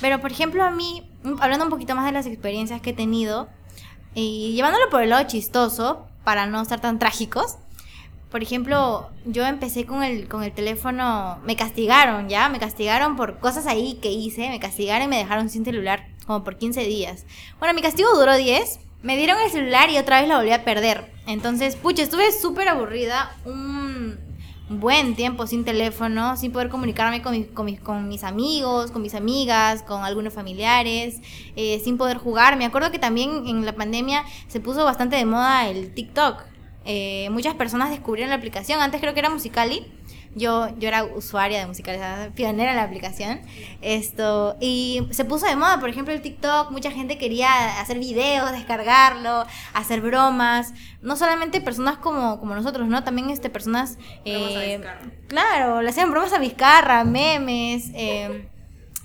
Pero, 0.00 0.20
por 0.20 0.30
ejemplo, 0.30 0.62
a 0.62 0.70
mí, 0.70 1.10
hablando 1.40 1.64
un 1.64 1.70
poquito 1.70 1.94
más 1.94 2.04
de 2.04 2.12
las 2.12 2.26
experiencias 2.26 2.82
que 2.82 2.90
he 2.90 2.92
tenido, 2.92 3.48
y 4.14 4.52
llevándolo 4.52 4.90
por 4.90 5.02
el 5.02 5.08
lado 5.08 5.26
chistoso, 5.26 6.06
para 6.22 6.46
no 6.46 6.60
estar 6.60 6.80
tan 6.80 6.98
trágicos, 6.98 7.56
por 8.30 8.42
ejemplo, 8.42 9.08
yo 9.24 9.46
empecé 9.46 9.86
con 9.86 10.02
el, 10.02 10.28
con 10.28 10.42
el 10.42 10.52
teléfono, 10.52 11.38
me 11.44 11.56
castigaron, 11.56 12.28
¿ya? 12.28 12.50
Me 12.50 12.58
castigaron 12.58 13.16
por 13.16 13.38
cosas 13.38 13.66
ahí 13.66 13.94
que 14.02 14.12
hice, 14.12 14.50
me 14.50 14.60
castigaron 14.60 15.06
y 15.06 15.08
me 15.08 15.16
dejaron 15.16 15.48
sin 15.48 15.64
celular 15.64 16.08
como 16.26 16.44
por 16.44 16.58
15 16.58 16.84
días. 16.84 17.24
Bueno, 17.58 17.72
mi 17.72 17.80
castigo 17.80 18.14
duró 18.14 18.36
10, 18.36 18.80
me 19.02 19.16
dieron 19.16 19.40
el 19.40 19.50
celular 19.50 19.90
y 19.90 19.98
otra 19.98 20.20
vez 20.20 20.28
la 20.28 20.38
volví 20.38 20.52
a 20.52 20.64
perder. 20.64 21.12
Entonces, 21.26 21.76
pucha, 21.76 22.02
estuve 22.02 22.32
súper 22.32 22.68
aburrida 22.68 23.36
un, 23.44 24.18
buen 24.68 25.14
tiempo 25.14 25.46
sin 25.46 25.64
teléfono, 25.64 26.36
sin 26.36 26.52
poder 26.52 26.68
comunicarme 26.68 27.22
con, 27.22 27.32
mis, 27.32 27.46
con, 27.48 27.64
mis, 27.66 27.80
con 27.80 28.08
mis 28.08 28.24
amigos, 28.24 28.90
con 28.90 29.02
mis 29.02 29.14
amigas, 29.14 29.82
con 29.82 30.04
algunos 30.04 30.34
familiares, 30.34 31.20
eh, 31.56 31.80
sin 31.82 31.96
poder 31.96 32.18
jugar. 32.18 32.56
Me 32.56 32.66
acuerdo 32.66 32.90
que 32.90 32.98
también 32.98 33.46
en 33.46 33.64
la 33.64 33.74
pandemia 33.74 34.24
se 34.46 34.60
puso 34.60 34.84
bastante 34.84 35.16
de 35.16 35.24
moda 35.24 35.68
el 35.68 35.94
TikTok. 35.94 36.44
Eh, 36.90 37.28
muchas 37.30 37.54
personas 37.54 37.90
descubrieron 37.90 38.30
la 38.30 38.36
aplicación. 38.36 38.80
Antes 38.80 39.00
creo 39.02 39.12
que 39.12 39.20
era 39.20 39.28
Musicali. 39.28 39.86
Yo, 40.34 40.68
yo 40.78 40.88
era 40.88 41.04
usuaria 41.04 41.58
de 41.58 41.66
Musicali, 41.66 41.98
pionera 42.34 42.70
en 42.70 42.76
la 42.76 42.84
aplicación. 42.84 43.40
Esto, 43.82 44.56
y 44.58 45.06
se 45.10 45.26
puso 45.26 45.46
de 45.46 45.54
moda, 45.54 45.80
por 45.80 45.90
ejemplo, 45.90 46.14
el 46.14 46.22
TikTok. 46.22 46.70
Mucha 46.70 46.90
gente 46.90 47.18
quería 47.18 47.78
hacer 47.78 47.98
videos, 47.98 48.50
descargarlo, 48.52 49.44
hacer 49.74 50.00
bromas. 50.00 50.72
No 51.02 51.16
solamente 51.16 51.60
personas 51.60 51.98
como, 51.98 52.40
como 52.40 52.54
nosotros, 52.54 52.88
¿no? 52.88 53.04
También 53.04 53.28
este, 53.28 53.50
personas... 53.50 53.98
Eh, 54.24 54.80
claro, 55.28 55.82
le 55.82 55.90
hacían 55.90 56.10
bromas 56.10 56.32
a 56.32 56.38
Vizcarra, 56.38 57.04
memes. 57.04 57.90
Eh, 57.94 58.48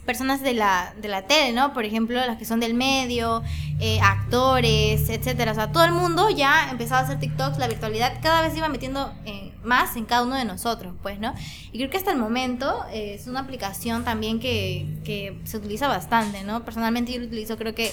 personas 0.05 0.41
de 0.41 0.53
la, 0.53 0.93
de 1.01 1.07
la 1.07 1.23
tele, 1.23 1.53
¿no? 1.53 1.73
Por 1.73 1.85
ejemplo, 1.85 2.15
las 2.15 2.37
que 2.37 2.45
son 2.45 2.59
del 2.59 2.73
medio, 2.73 3.41
eh, 3.79 3.99
actores, 4.01 5.09
etcétera. 5.09 5.51
O 5.51 5.55
sea, 5.55 5.71
todo 5.71 5.85
el 5.85 5.91
mundo 5.91 6.29
ya 6.29 6.69
empezaba 6.69 7.01
a 7.01 7.03
hacer 7.03 7.19
TikToks, 7.19 7.57
la 7.57 7.67
virtualidad 7.67 8.19
cada 8.21 8.41
vez 8.41 8.55
iba 8.57 8.67
metiendo 8.67 9.13
eh, 9.25 9.53
más 9.63 9.95
en 9.95 10.05
cada 10.05 10.23
uno 10.23 10.35
de 10.35 10.45
nosotros, 10.45 10.93
pues, 11.01 11.19
¿no? 11.19 11.33
Y 11.71 11.77
creo 11.77 11.89
que 11.89 11.97
hasta 11.97 12.11
el 12.11 12.17
momento 12.17 12.85
eh, 12.91 13.15
es 13.15 13.27
una 13.27 13.41
aplicación 13.41 14.03
también 14.03 14.39
que, 14.39 14.85
que 15.03 15.39
se 15.45 15.57
utiliza 15.57 15.87
bastante, 15.87 16.43
¿no? 16.43 16.63
Personalmente 16.65 17.13
yo 17.13 17.19
lo 17.19 17.27
utilizo 17.27 17.57
creo 17.57 17.73
que 17.73 17.91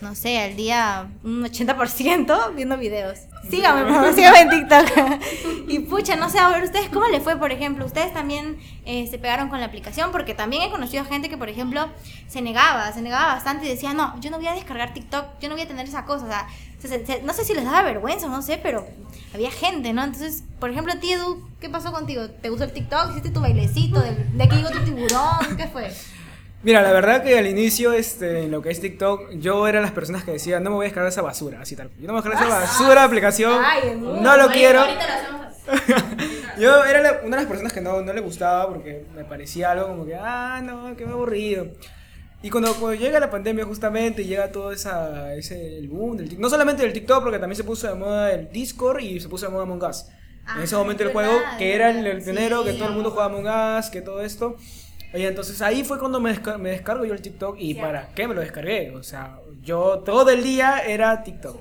no 0.00 0.14
sé, 0.14 0.38
al 0.40 0.56
día 0.56 1.08
un 1.24 1.42
80% 1.44 2.54
viendo 2.54 2.76
videos. 2.78 3.18
Síganme, 3.48 3.82
por 3.84 3.92
favor, 3.94 4.14
síganme 4.14 4.40
en 4.40 4.50
TikTok. 4.50 4.90
y 5.68 5.78
pucha, 5.80 6.16
no 6.16 6.28
sé, 6.30 6.38
a 6.38 6.48
ver, 6.48 6.62
¿ustedes 6.64 6.88
cómo 6.88 7.06
les 7.08 7.22
fue, 7.22 7.36
por 7.36 7.52
ejemplo? 7.52 7.84
¿Ustedes 7.86 8.12
también 8.12 8.58
eh, 8.84 9.06
se 9.10 9.18
pegaron 9.18 9.48
con 9.48 9.60
la 9.60 9.66
aplicación? 9.66 10.10
Porque 10.12 10.34
también 10.34 10.62
he 10.62 10.70
conocido 10.70 11.04
gente 11.04 11.28
que, 11.28 11.36
por 11.38 11.48
ejemplo, 11.48 11.88
se 12.28 12.42
negaba, 12.42 12.92
se 12.92 13.02
negaba 13.02 13.34
bastante 13.34 13.66
y 13.66 13.68
decía, 13.68 13.92
no, 13.94 14.18
yo 14.20 14.30
no 14.30 14.36
voy 14.38 14.46
a 14.46 14.54
descargar 14.54 14.92
TikTok, 14.94 15.24
yo 15.40 15.48
no 15.48 15.54
voy 15.54 15.62
a 15.64 15.68
tener 15.68 15.86
esa 15.86 16.04
cosa. 16.04 16.24
O 16.24 16.28
sea, 16.28 16.46
se- 16.80 17.04
se- 17.06 17.22
no 17.22 17.32
sé 17.32 17.44
si 17.44 17.54
les 17.54 17.64
daba 17.64 17.82
vergüenza, 17.82 18.26
no 18.28 18.42
sé, 18.42 18.58
pero 18.62 18.86
había 19.34 19.50
gente, 19.50 19.92
¿no? 19.92 20.02
Entonces, 20.04 20.44
por 20.58 20.70
ejemplo, 20.70 20.92
a 20.92 20.96
ti, 21.00 21.12
Edu, 21.12 21.46
¿qué 21.60 21.68
pasó 21.68 21.92
contigo? 21.92 22.28
¿Te 22.28 22.48
gustó 22.50 22.64
el 22.64 22.72
TikTok? 22.72 23.10
¿Hiciste 23.10 23.30
tu 23.30 23.40
bailecito? 23.40 24.00
¿De, 24.00 24.14
de 24.14 24.42
aquí 24.44 24.56
llegó 24.56 24.70
tu 24.70 24.80
tiburón? 24.80 25.56
¿Qué 25.56 25.66
fue? 25.68 25.90
Mira, 26.62 26.82
la 26.82 26.92
verdad 26.92 27.22
que 27.22 27.38
al 27.38 27.46
inicio, 27.46 27.92
este, 27.94 28.44
en 28.44 28.50
lo 28.50 28.60
que 28.60 28.70
es 28.70 28.80
TikTok, 28.80 29.30
yo 29.38 29.66
era 29.66 29.80
las 29.80 29.92
personas 29.92 30.24
que 30.24 30.32
decían, 30.32 30.62
no 30.62 30.70
me 30.70 30.76
voy 30.76 30.84
a 30.84 30.88
descargar 30.88 31.10
esa 31.10 31.22
basura, 31.22 31.62
así 31.62 31.74
tal. 31.74 31.88
Yo 31.98 32.06
no 32.06 32.12
me 32.14 32.20
voy 32.20 32.28
a 32.28 32.30
descargar 32.34 32.62
esa 32.62 32.72
basura 32.72 33.00
de 33.00 33.06
aplicación, 33.06 33.62
Ay, 33.64 33.98
no 33.98 34.36
lo 34.36 34.48
quiero. 34.48 34.80
Ahorita 34.80 35.06
lo 35.06 35.12
hacemos 35.14 35.46
así. 35.46 36.42
Yo 36.60 36.84
era 36.84 37.00
la- 37.00 37.20
una 37.24 37.36
de 37.36 37.42
las 37.42 37.46
personas 37.46 37.72
que 37.72 37.80
no, 37.80 38.02
no 38.02 38.12
le 38.12 38.20
gustaba 38.20 38.68
porque 38.68 39.04
me 39.16 39.24
parecía 39.24 39.70
algo 39.70 39.86
como 39.88 40.04
que, 40.04 40.14
ah, 40.16 40.60
no, 40.62 40.94
que 40.96 41.06
me 41.06 41.12
aburrido. 41.12 41.68
Y 42.42 42.50
cuando, 42.50 42.74
cuando 42.74 42.94
llega 43.00 43.20
la 43.20 43.30
pandemia 43.30 43.64
justamente, 43.64 44.24
llega 44.24 44.50
todo 44.52 44.72
esa, 44.72 45.34
ese 45.34 45.78
el 45.78 45.88
boom 45.88 46.16
del 46.18 46.28
TikTok, 46.28 46.42
no 46.42 46.50
solamente 46.50 46.82
del 46.82 46.92
TikTok, 46.92 47.22
porque 47.22 47.38
también 47.38 47.56
se 47.56 47.64
puso 47.64 47.86
de 47.86 47.94
moda 47.94 48.32
el 48.32 48.50
Discord 48.50 49.00
y 49.00 49.20
se 49.20 49.28
puso 49.28 49.46
de 49.46 49.52
moda 49.52 49.62
Among 49.64 49.82
Us. 49.84 50.06
en 50.56 50.62
ese 50.62 50.74
Ah, 50.74 50.78
momento 50.78 51.02
el 51.04 51.12
juego, 51.12 51.32
verdad, 51.34 51.56
que 51.58 51.74
era 51.74 51.90
el, 51.90 52.06
el 52.06 52.22
pionero, 52.22 52.64
que 52.64 52.72
sí. 52.72 52.78
todo 52.78 52.88
el 52.88 52.94
mundo 52.94 53.10
jugaba 53.10 53.30
Among 53.34 53.78
Us, 53.78 53.88
que 53.90 54.02
todo 54.02 54.20
esto. 54.22 54.56
Oye, 55.12 55.26
entonces 55.26 55.60
ahí 55.62 55.82
fue 55.84 55.98
cuando 55.98 56.20
me, 56.20 56.32
desca- 56.34 56.56
me 56.58 56.70
descargo 56.70 57.04
yo 57.04 57.14
el 57.14 57.20
TikTok 57.22 57.56
y 57.58 57.74
¿para 57.74 58.08
qué 58.14 58.28
me 58.28 58.34
lo 58.34 58.40
descargué? 58.40 58.90
O 58.94 59.02
sea, 59.02 59.38
yo 59.62 60.00
todo 60.04 60.30
el 60.30 60.42
día 60.42 60.78
era 60.86 61.22
TikTok. 61.22 61.56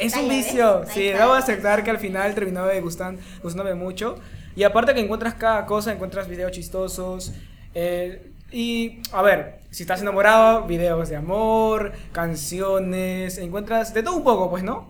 Es 0.00 0.14
un 0.16 0.22
ya 0.22 0.28
ves, 0.28 0.46
vicio, 0.46 0.78
ahí 0.80 0.86
sí, 0.92 1.02
debo 1.08 1.32
aceptar 1.32 1.82
que 1.82 1.90
al 1.90 1.98
final 1.98 2.34
terminaba 2.34 2.68
de 2.68 2.80
gustan, 2.80 3.18
gustándome 3.42 3.74
mucho. 3.74 4.16
Y 4.54 4.62
aparte 4.64 4.94
que 4.94 5.00
encuentras 5.00 5.34
cada 5.34 5.66
cosa, 5.66 5.92
encuentras 5.92 6.28
videos 6.28 6.52
chistosos. 6.52 7.32
eh, 7.74 8.30
y, 8.52 9.00
a 9.12 9.22
ver, 9.22 9.58
si 9.70 9.82
estás 9.82 10.00
enamorado, 10.02 10.66
videos 10.66 11.08
de 11.08 11.16
amor, 11.16 11.92
canciones, 12.12 13.38
encuentras 13.38 13.92
de 13.92 14.02
todo 14.04 14.16
un 14.16 14.22
poco, 14.24 14.48
pues, 14.48 14.62
¿no? 14.62 14.88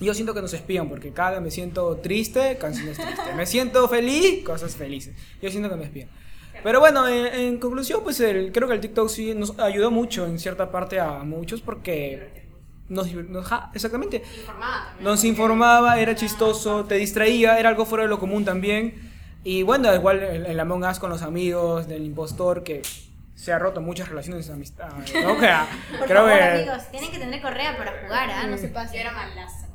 Yo 0.00 0.12
siento 0.14 0.34
que 0.34 0.40
nos 0.42 0.52
espían 0.54 0.88
porque 0.88 1.12
cada 1.12 1.32
vez 1.32 1.40
me 1.42 1.50
siento 1.50 1.96
triste, 1.98 2.56
canciones 2.58 2.96
tristes. 2.98 3.34
Me 3.36 3.46
siento 3.46 3.86
feliz, 3.88 4.42
cosas 4.44 4.74
felices. 4.74 5.14
Yo 5.40 5.50
siento 5.50 5.68
que 5.70 5.76
me 5.76 5.84
espían. 5.84 6.08
Pero 6.62 6.80
bueno, 6.80 7.06
en, 7.08 7.26
en 7.26 7.58
conclusión, 7.58 8.00
pues 8.02 8.20
el- 8.20 8.52
creo 8.52 8.68
que 8.68 8.74
el 8.74 8.80
TikTok 8.80 9.08
sí 9.08 9.34
nos 9.34 9.58
ayudó 9.58 9.90
mucho 9.90 10.26
en 10.26 10.38
cierta 10.38 10.70
parte 10.70 11.00
a 11.00 11.22
muchos 11.24 11.60
porque 11.60 12.44
nos, 12.88 13.12
nos- 13.12 13.46
ja, 13.46 13.70
exactamente, 13.74 14.22
nos 15.00 15.24
informaba, 15.24 15.98
era 16.00 16.14
chistoso, 16.14 16.84
te 16.84 16.96
distraía, 16.96 17.58
era 17.58 17.68
algo 17.68 17.84
fuera 17.86 18.04
de 18.04 18.10
lo 18.10 18.18
común 18.18 18.44
también. 18.44 19.10
Y 19.42 19.62
bueno, 19.62 19.94
igual 19.94 20.22
el, 20.22 20.46
el 20.46 20.60
Among 20.60 20.84
Us 20.84 20.98
con 20.98 21.08
los 21.10 21.22
amigos, 21.22 21.88
del 21.88 22.04
impostor, 22.04 22.62
que 22.62 22.82
se 23.34 23.52
ha 23.54 23.58
roto 23.58 23.80
muchas 23.80 24.08
relaciones 24.10 24.46
de 24.48 24.52
amistad. 24.52 24.90
¿no? 24.92 25.04
Creo 26.06 26.24
favor, 26.26 26.38
que- 26.38 26.44
amigos, 26.44 26.90
tienen 26.90 27.10
que 27.10 27.18
tener 27.18 27.40
correa 27.40 27.74
para 27.78 27.92
jugar, 28.02 28.28
¿ah? 28.30 28.46
No 28.46 28.58
se 28.58 28.68
pasen. 28.68 28.94
Yo 28.96 29.00
era 29.00 29.12
malaza. 29.12 29.66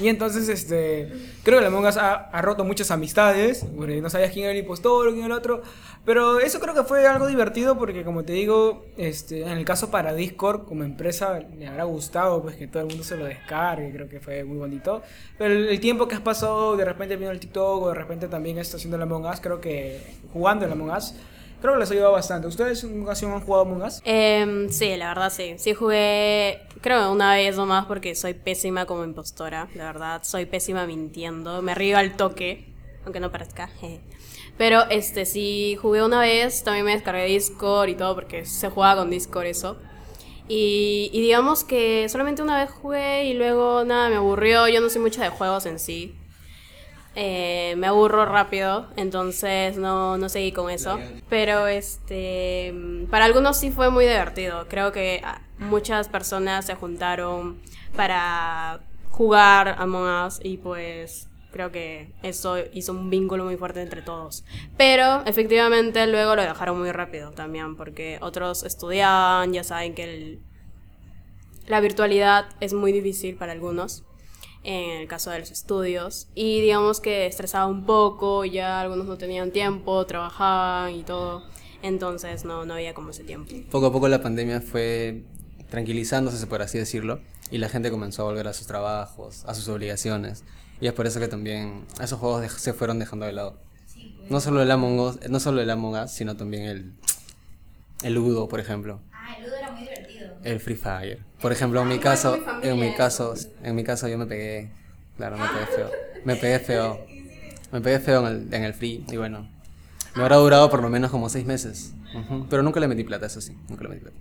Y 0.00 0.08
entonces, 0.08 0.48
este, 0.48 1.12
creo 1.42 1.58
que 1.58 1.66
el 1.66 1.72
Among 1.72 1.86
Us 1.86 1.98
ha, 1.98 2.14
ha 2.14 2.40
roto 2.40 2.64
muchas 2.64 2.90
amistades, 2.90 3.64
no 3.64 4.08
sabías 4.08 4.32
quién 4.32 4.44
era 4.44 4.52
el 4.52 4.60
impostor 4.60 5.08
quién 5.08 5.18
era 5.18 5.26
el 5.26 5.38
otro. 5.38 5.62
Pero 6.04 6.40
eso 6.40 6.58
creo 6.60 6.74
que 6.74 6.82
fue 6.82 7.06
algo 7.06 7.26
divertido 7.28 7.78
porque, 7.78 8.02
como 8.02 8.24
te 8.24 8.32
digo, 8.32 8.86
este, 8.96 9.42
en 9.42 9.50
el 9.50 9.64
caso 9.64 9.90
para 9.90 10.14
Discord, 10.14 10.64
como 10.64 10.82
empresa, 10.82 11.40
le 11.56 11.68
habrá 11.68 11.84
gustado 11.84 12.42
pues 12.42 12.56
que 12.56 12.66
todo 12.66 12.82
el 12.82 12.88
mundo 12.88 13.04
se 13.04 13.16
lo 13.16 13.26
descargue, 13.26 13.92
creo 13.92 14.08
que 14.08 14.18
fue 14.18 14.42
muy 14.44 14.56
bonito. 14.56 15.02
Pero 15.36 15.54
el, 15.54 15.78
tiempo 15.78 16.08
que 16.08 16.14
has 16.14 16.20
pasado, 16.22 16.76
de 16.76 16.84
repente 16.84 17.16
viendo 17.16 17.32
el 17.32 17.38
TikTok 17.38 17.88
de 17.88 17.94
repente 17.94 18.28
también 18.28 18.58
estás 18.58 18.76
haciendo 18.76 18.96
el 18.96 19.02
Among 19.02 19.26
Us, 19.26 19.40
creo 19.40 19.60
que 19.60 20.00
jugando 20.32 20.64
el 20.64 20.72
Among 20.72 20.90
Us, 20.90 21.14
creo 21.62 21.74
que 21.74 21.80
les 21.80 21.90
ha 21.90 21.94
ayudado 21.94 22.12
bastante. 22.12 22.48
¿Ustedes 22.48 22.84
en 22.84 23.02
ocasión 23.02 23.32
han 23.32 23.40
jugado 23.40 23.62
Among 23.62 23.82
Us? 23.84 24.02
Em, 24.04 24.68
sí, 24.68 24.94
la 24.96 25.08
verdad 25.08 25.32
sí. 25.32 25.54
Sí 25.56 25.72
jugué, 25.72 26.60
creo 26.82 27.10
una 27.10 27.34
vez 27.34 27.56
nomás 27.56 27.86
porque 27.86 28.14
soy 28.14 28.34
pésima 28.34 28.84
como 28.84 29.04
impostora, 29.04 29.68
la 29.74 29.84
verdad. 29.84 30.20
Soy 30.24 30.44
pésima 30.44 30.86
mintiendo. 30.86 31.62
Me 31.62 31.74
río 31.74 31.96
al 31.96 32.16
toque, 32.16 32.74
aunque 33.04 33.20
no 33.20 33.30
parezca. 33.30 33.70
Pero 34.58 34.82
este 34.90 35.24
sí 35.24 35.78
jugué 35.80 36.04
una 36.04 36.20
vez, 36.20 36.62
también 36.62 36.84
me 36.84 36.92
descargué 36.92 37.24
Discord 37.24 37.88
y 37.88 37.94
todo 37.94 38.14
porque 38.14 38.44
se 38.44 38.68
jugaba 38.68 39.00
con 39.00 39.08
Discord 39.10 39.46
eso. 39.46 39.78
Y, 40.48 41.08
y 41.12 41.20
digamos 41.22 41.64
que 41.64 42.08
solamente 42.10 42.42
una 42.42 42.58
vez 42.58 42.70
jugué 42.70 43.24
y 43.24 43.34
luego 43.34 43.84
nada, 43.84 44.10
me 44.10 44.16
aburrió. 44.16 44.68
Yo 44.68 44.80
no 44.80 44.90
soy 44.90 45.00
mucho 45.00 45.22
de 45.22 45.30
juegos 45.30 45.64
en 45.64 45.78
sí. 45.78 46.14
Eh, 47.14 47.74
me 47.76 47.86
aburro 47.88 48.24
rápido, 48.24 48.86
entonces 48.96 49.76
no, 49.76 50.16
no 50.16 50.28
seguí 50.30 50.52
con 50.52 50.70
eso. 50.70 50.98
Pero 51.28 51.66
este 51.66 52.74
para 53.10 53.26
algunos 53.26 53.58
sí 53.58 53.70
fue 53.70 53.90
muy 53.90 54.06
divertido. 54.06 54.66
Creo 54.68 54.92
que 54.92 55.20
ah, 55.24 55.42
muchas 55.58 56.08
personas 56.08 56.64
se 56.66 56.74
juntaron 56.74 57.60
para 57.94 58.80
jugar 59.10 59.76
Among 59.78 60.26
Us 60.26 60.40
y 60.42 60.56
pues 60.56 61.28
creo 61.50 61.70
que 61.70 62.14
eso 62.22 62.56
hizo 62.72 62.92
un 62.92 63.10
vínculo 63.10 63.44
muy 63.44 63.58
fuerte 63.58 63.82
entre 63.82 64.00
todos. 64.00 64.42
Pero 64.78 65.22
efectivamente 65.26 66.06
luego 66.06 66.34
lo 66.34 66.40
dejaron 66.42 66.78
muy 66.78 66.92
rápido 66.92 67.32
también 67.32 67.76
porque 67.76 68.16
otros 68.22 68.62
estudiaban, 68.64 69.52
ya 69.52 69.62
saben 69.64 69.94
que 69.94 70.04
el- 70.04 70.38
la 71.66 71.80
virtualidad 71.80 72.46
es 72.60 72.72
muy 72.72 72.90
difícil 72.90 73.36
para 73.36 73.52
algunos 73.52 74.02
en 74.64 75.00
el 75.00 75.08
caso 75.08 75.30
de 75.30 75.40
los 75.40 75.50
estudios 75.50 76.28
y 76.34 76.60
digamos 76.60 77.00
que 77.00 77.26
estresaba 77.26 77.66
un 77.66 77.84
poco, 77.84 78.44
ya 78.44 78.80
algunos 78.80 79.06
no 79.06 79.18
tenían 79.18 79.50
tiempo, 79.50 80.04
trabajaban 80.06 80.94
y 80.94 81.02
todo, 81.02 81.42
entonces 81.82 82.44
no, 82.44 82.64
no 82.64 82.74
había 82.74 82.94
como 82.94 83.10
ese 83.10 83.24
tiempo. 83.24 83.52
Poco 83.70 83.86
a 83.86 83.92
poco 83.92 84.08
la 84.08 84.22
pandemia 84.22 84.60
fue 84.60 85.22
tranquilizándose, 85.70 86.46
por 86.46 86.62
así 86.62 86.78
decirlo, 86.78 87.20
y 87.50 87.58
la 87.58 87.68
gente 87.68 87.90
comenzó 87.90 88.22
a 88.22 88.24
volver 88.26 88.46
a 88.46 88.52
sus 88.52 88.66
trabajos, 88.66 89.44
a 89.46 89.54
sus 89.54 89.68
obligaciones. 89.68 90.44
Y 90.80 90.86
es 90.86 90.92
por 90.92 91.06
eso 91.06 91.20
que 91.20 91.28
también 91.28 91.86
esos 92.00 92.18
juegos 92.18 92.50
se 92.52 92.72
fueron 92.72 92.98
dejando 92.98 93.24
de 93.24 93.32
lado. 93.32 93.56
No 94.28 94.40
solo 94.40 94.62
el 94.62 94.70
Among 94.70 95.00
Us, 95.00 95.28
no 95.28 95.40
solo 95.40 95.60
el 95.60 95.70
Among 95.70 96.08
sino 96.08 96.36
también 96.36 96.64
el, 96.64 96.92
el 98.02 98.14
Ludo, 98.14 98.48
por 98.48 98.60
ejemplo. 98.60 99.00
Ah, 99.12 99.36
el 99.38 99.44
Ludo 99.44 99.56
era 99.56 99.70
muy 99.70 99.82
divertido. 99.82 100.31
El 100.44 100.60
Free 100.60 100.76
Fire. 100.76 101.18
Por 101.40 101.52
ejemplo, 101.52 101.82
en 101.82 101.88
mi 101.88 101.98
caso, 101.98 102.38
en 102.62 102.78
mi 102.78 102.94
caso, 102.94 103.34
en 103.62 103.74
mi 103.74 103.84
caso 103.84 104.08
yo 104.08 104.18
me 104.18 104.26
pegué, 104.26 104.70
claro, 105.16 105.36
me 105.36 105.46
pegué 105.48 105.66
feo. 105.66 105.90
Me 106.24 106.36
pegué 106.36 106.58
feo. 106.58 107.00
Me 107.72 107.80
pegué 107.80 108.00
feo 108.00 108.26
en 108.26 108.26
el, 108.26 108.54
en 108.54 108.64
el 108.64 108.74
Free 108.74 109.04
y 109.10 109.16
bueno, 109.16 109.48
me 110.14 110.22
habrá 110.22 110.36
durado 110.36 110.68
por 110.68 110.82
lo 110.82 110.90
menos 110.90 111.10
como 111.10 111.28
seis 111.28 111.46
meses. 111.46 111.94
Ujú, 112.14 112.46
Pero 112.50 112.62
nunca 112.62 112.80
le 112.80 112.88
metí 112.88 113.02
plata, 113.04 113.26
eso 113.26 113.40
sí, 113.40 113.56
nunca 113.68 113.84
le 113.84 113.90
metí 113.90 114.02
plata. 114.02 114.16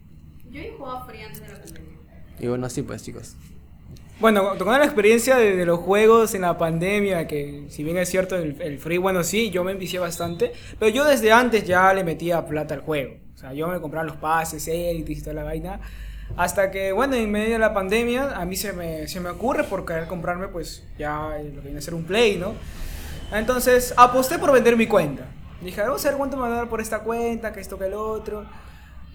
Yo 0.50 0.62
he 0.62 0.72
jugado 0.72 1.06
Free 1.06 1.22
antes 1.22 1.42
de 1.42 1.48
la 1.50 1.60
pandemia. 1.60 1.92
Y 2.40 2.48
bueno, 2.48 2.66
así 2.66 2.82
pues, 2.82 3.04
chicos. 3.04 3.36
Bueno, 4.20 4.52
tocando 4.58 4.78
la 4.80 4.86
experiencia 4.86 5.36
de, 5.36 5.56
de 5.56 5.66
los 5.66 5.80
juegos 5.80 6.36
en 6.36 6.44
la 6.44 6.58
pandemia, 6.58 7.28
que 7.28 7.66
si 7.70 7.84
bien 7.84 7.98
es 7.98 8.08
cierto 8.08 8.36
el, 8.36 8.62
el 8.62 8.78
free, 8.78 8.98
bueno, 9.00 9.24
sí, 9.24 9.50
yo 9.50 9.64
me 9.64 9.72
envicié 9.72 10.00
bastante, 10.00 10.52
pero 10.80 10.92
yo 10.92 11.04
desde 11.06 11.32
antes 11.32 11.64
ya 11.66 11.92
le 11.94 12.04
metía 12.04 12.46
plata 12.46 12.76
al 12.76 12.82
juego. 12.82 13.16
Sea, 13.42 13.54
yo 13.54 13.68
me 13.68 13.80
compraba 13.80 14.06
los 14.06 14.18
pases, 14.18 14.68
Elite 14.68 15.14
y 15.14 15.22
toda 15.22 15.34
la 15.34 15.44
vaina. 15.44 15.80
Hasta 16.38 16.72
que, 16.72 16.92
bueno, 16.92 17.16
en 17.16 17.30
medio 17.32 17.54
de 17.54 17.60
la 17.60 17.74
pandemia, 17.74 18.38
a 18.38 18.46
mí 18.46 18.56
se 18.56 18.72
me, 18.72 19.08
se 19.08 19.20
me 19.20 19.30
ocurre 19.30 19.64
por 19.64 19.84
querer 19.84 20.08
comprarme, 20.08 20.48
pues, 20.48 20.84
ya 20.98 21.38
lo 21.40 21.62
que 21.62 21.62
viene 21.62 21.80
a 21.80 21.82
ser 21.82 21.96
un 21.96 22.04
Play, 22.04 22.38
¿no? 22.38 22.54
Entonces 23.32 23.94
aposté 23.98 24.38
por 24.38 24.52
vender 24.52 24.78
mi 24.78 24.88
cuenta. 24.88 25.26
Dije, 25.62 25.82
vamos 25.82 26.06
a 26.06 26.10
ver 26.10 26.18
cuánto 26.18 26.38
me 26.38 26.44
van 26.44 26.54
a 26.54 26.56
dar 26.58 26.70
por 26.70 26.82
esta 26.82 27.00
cuenta, 27.00 27.52
que 27.52 27.60
esto, 27.60 27.78
que 27.78 27.86
el 27.86 27.94
otro. 27.94 28.46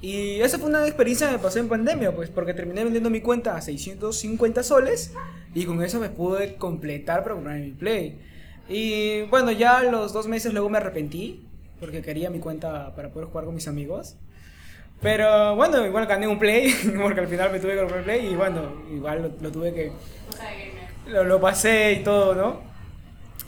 Y 0.02 0.40
esa 0.40 0.59
fue 0.59 0.68
una 0.68 0.85
experiencia 0.87 1.28
que 1.28 1.35
me 1.35 1.38
pasó 1.38 1.59
en 1.59 1.68
pandemia, 1.68 2.14
pues, 2.14 2.28
porque 2.28 2.52
terminé 2.52 2.83
vendiendo 2.83 3.11
mi 3.11 3.21
cuenta 3.21 3.56
a 3.56 3.62
650 3.62 4.62
soles 4.62 5.12
y 5.54 5.64
con 5.64 5.83
eso 5.83 6.00
me 6.00 6.11
pude 6.11 6.56
completar 6.56 7.23
para 7.23 7.37
comprar 7.37 7.59
mi 7.59 7.71
Play. 7.71 8.21
Y 8.68 9.23
bueno, 9.23 9.52
ya 9.52 9.83
los 9.85 10.12
dos 10.12 10.26
meses 10.26 10.52
luego 10.52 10.68
me 10.68 10.78
arrepentí, 10.78 11.46
porque 11.80 12.02
quería 12.02 12.30
mi 12.30 12.38
cuenta 12.38 12.95
para 12.95 13.11
poder 13.11 13.28
jugar 13.28 13.45
con 13.45 13.54
mis 13.54 13.68
amigos. 13.68 14.16
Pero 15.00 15.54
bueno, 15.56 15.85
igual 15.85 16.06
gané 16.06 16.26
un 16.26 16.38
Play, 16.38 16.73
porque 17.02 17.21
al 17.21 17.28
final 17.28 17.52
me 17.52 17.61
tuve 17.61 17.75
que 17.75 17.80
comprar 17.80 18.04
Play 18.04 18.26
y 18.26 18.37
bueno, 18.37 18.83
igual 18.90 19.35
lo, 19.40 19.50
tuve 19.50 19.75
que... 19.75 19.92
Lo, 21.06 21.25
lo 21.25 21.40
pasé 21.40 21.92
y 21.92 22.02
todo, 22.02 22.35
¿no? 22.35 22.61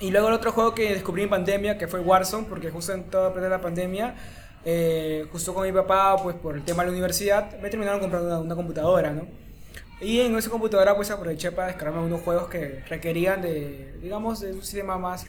Y 0.01 0.11
luego 0.11 0.29
el 0.29 0.35
otro 0.35 0.53
juego 0.53 0.75
que 0.75 0.93
descubrí 0.95 1.25
en 1.25 1.31
pandemia, 1.31 1.77
que 1.77 1.89
fue 1.89 2.01
Warzone, 2.01 2.47
porque 2.49 2.71
justo 2.71 2.93
en 2.93 3.05
toda 3.05 3.35
la 3.49 3.61
pandemia 3.61 4.15
eh, 4.65 5.27
justo 5.31 5.55
con 5.55 5.65
mi 5.65 5.73
papá, 5.73 6.17
pues 6.23 6.37
por 6.37 6.57
el 6.57 6.63
tema 6.63 6.83
de 6.83 6.89
la 6.89 6.93
universidad, 6.93 7.59
me 7.61 7.71
terminaron 7.71 8.01
comprando 8.01 8.41
una, 8.41 8.55
computadora, 8.55 9.13
¿no? 9.13 9.27
Y 10.01 10.21
en 10.21 10.37
esa 10.37 10.51
computadora 10.51 10.95
pues 10.95 11.11
aproveché 11.11 11.53
para 11.53 11.69
descargarme 11.69 12.05
unos 12.05 12.21
juegos 12.21 12.49
que 12.49 12.85
requerían 12.89 13.43
de, 13.43 13.99
digamos, 14.01 14.41
de 14.41 14.53
un 14.53 14.63
sistema 14.63 14.99
más 14.99 15.27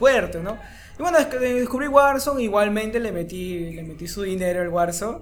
fuerte, 0.00 0.38
¿no? 0.42 0.56
Y 0.98 1.02
bueno, 1.02 1.18
descubrí 1.18 1.86
Warzone, 1.86 2.42
igualmente 2.42 2.98
le 2.98 3.12
metí, 3.12 3.70
le 3.72 3.82
metí 3.82 4.08
su 4.08 4.22
dinero 4.22 4.62
al 4.62 4.70
Warzone. 4.70 5.18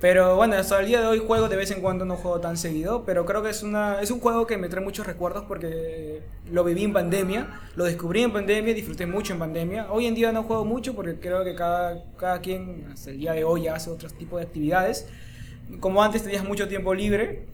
Pero 0.00 0.36
bueno, 0.36 0.56
hasta 0.56 0.78
el 0.78 0.86
día 0.86 1.00
de 1.00 1.06
hoy 1.06 1.22
juego 1.26 1.48
de 1.48 1.56
vez 1.56 1.70
en 1.70 1.80
cuando, 1.80 2.04
no 2.04 2.16
juego 2.16 2.38
tan 2.38 2.56
seguido, 2.58 3.04
pero 3.04 3.24
creo 3.24 3.42
que 3.42 3.48
es, 3.48 3.62
una, 3.62 4.00
es 4.02 4.10
un 4.10 4.20
juego 4.20 4.46
que 4.46 4.58
me 4.58 4.68
trae 4.68 4.84
muchos 4.84 5.06
recuerdos 5.06 5.44
porque 5.48 6.20
lo 6.52 6.64
viví 6.64 6.84
en 6.84 6.92
pandemia, 6.92 7.60
lo 7.76 7.84
descubrí 7.84 8.22
en 8.22 8.30
pandemia, 8.30 8.74
disfruté 8.74 9.06
mucho 9.06 9.32
en 9.32 9.38
pandemia. 9.38 9.90
Hoy 9.90 10.06
en 10.06 10.14
día 10.14 10.32
no 10.32 10.42
juego 10.42 10.64
mucho 10.66 10.94
porque 10.94 11.18
creo 11.18 11.42
que 11.44 11.54
cada, 11.54 12.04
cada 12.18 12.40
quien 12.40 12.88
hasta 12.92 13.10
el 13.10 13.18
día 13.18 13.32
de 13.32 13.44
hoy 13.44 13.68
hace 13.68 13.90
otros 13.90 14.12
tipos 14.12 14.38
de 14.38 14.46
actividades. 14.46 15.08
Como 15.80 16.02
antes 16.02 16.22
tenías 16.22 16.44
mucho 16.44 16.68
tiempo 16.68 16.94
libre, 16.94 17.46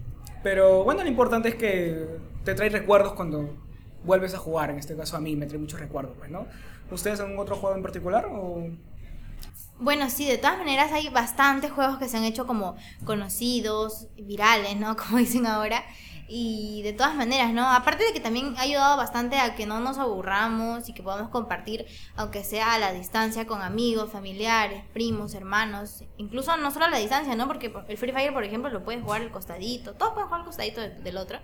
pero 0.42 0.84
bueno, 0.84 1.02
lo 1.02 1.08
importante 1.08 1.48
es 1.48 1.54
que 1.54 2.06
te 2.44 2.54
trae 2.54 2.68
recuerdos 2.68 3.12
cuando 3.12 3.50
vuelves 4.04 4.34
a 4.34 4.38
jugar, 4.38 4.70
en 4.70 4.78
este 4.78 4.96
caso 4.96 5.16
a 5.16 5.20
mí 5.20 5.36
me 5.36 5.46
trae 5.46 5.58
muchos 5.58 5.80
recuerdos, 5.80 6.14
pues, 6.18 6.30
¿no? 6.30 6.46
¿Ustedes 6.90 7.20
han 7.20 7.38
otro 7.38 7.56
juego 7.56 7.76
en 7.76 7.82
particular 7.82 8.26
o...? 8.30 8.68
Bueno, 9.78 10.10
sí, 10.10 10.26
de 10.26 10.38
todas 10.38 10.58
maneras 10.58 10.92
hay 10.92 11.08
bastantes 11.08 11.72
juegos 11.72 11.98
que 11.98 12.08
se 12.08 12.16
han 12.16 12.24
hecho 12.24 12.46
como 12.46 12.76
conocidos, 13.04 14.06
virales, 14.16 14.76
¿no? 14.76 14.96
Como 15.02 15.18
dicen 15.18 15.46
ahora. 15.46 15.82
Y 16.28 16.82
de 16.82 16.92
todas 16.92 17.14
maneras, 17.14 17.52
¿no? 17.52 17.68
Aparte 17.68 18.04
de 18.04 18.12
que 18.12 18.20
también 18.20 18.54
ha 18.56 18.62
ayudado 18.62 18.96
bastante 18.96 19.36
a 19.38 19.54
que 19.54 19.66
no 19.66 19.80
nos 19.80 19.98
aburramos 19.98 20.88
y 20.88 20.94
que 20.94 21.02
podamos 21.02 21.30
compartir, 21.30 21.84
aunque 22.16 22.44
sea 22.44 22.74
a 22.74 22.78
la 22.78 22.92
distancia, 22.92 23.46
con 23.46 23.60
amigos, 23.60 24.10
familiares, 24.10 24.82
primos, 24.94 25.34
hermanos. 25.34 26.04
Incluso 26.16 26.56
no 26.56 26.70
solo 26.70 26.86
a 26.86 26.90
la 26.90 26.98
distancia, 26.98 27.34
¿no? 27.34 27.48
Porque 27.48 27.72
el 27.88 27.98
Free 27.98 28.12
Fire, 28.12 28.32
por 28.32 28.44
ejemplo, 28.44 28.70
lo 28.70 28.84
puedes 28.84 29.02
jugar 29.02 29.20
al 29.20 29.30
costadito. 29.30 29.94
Todos 29.94 30.12
pueden 30.12 30.28
jugar 30.28 30.40
al 30.40 30.46
costadito 30.46 30.80
del 30.80 31.16
otro. 31.16 31.38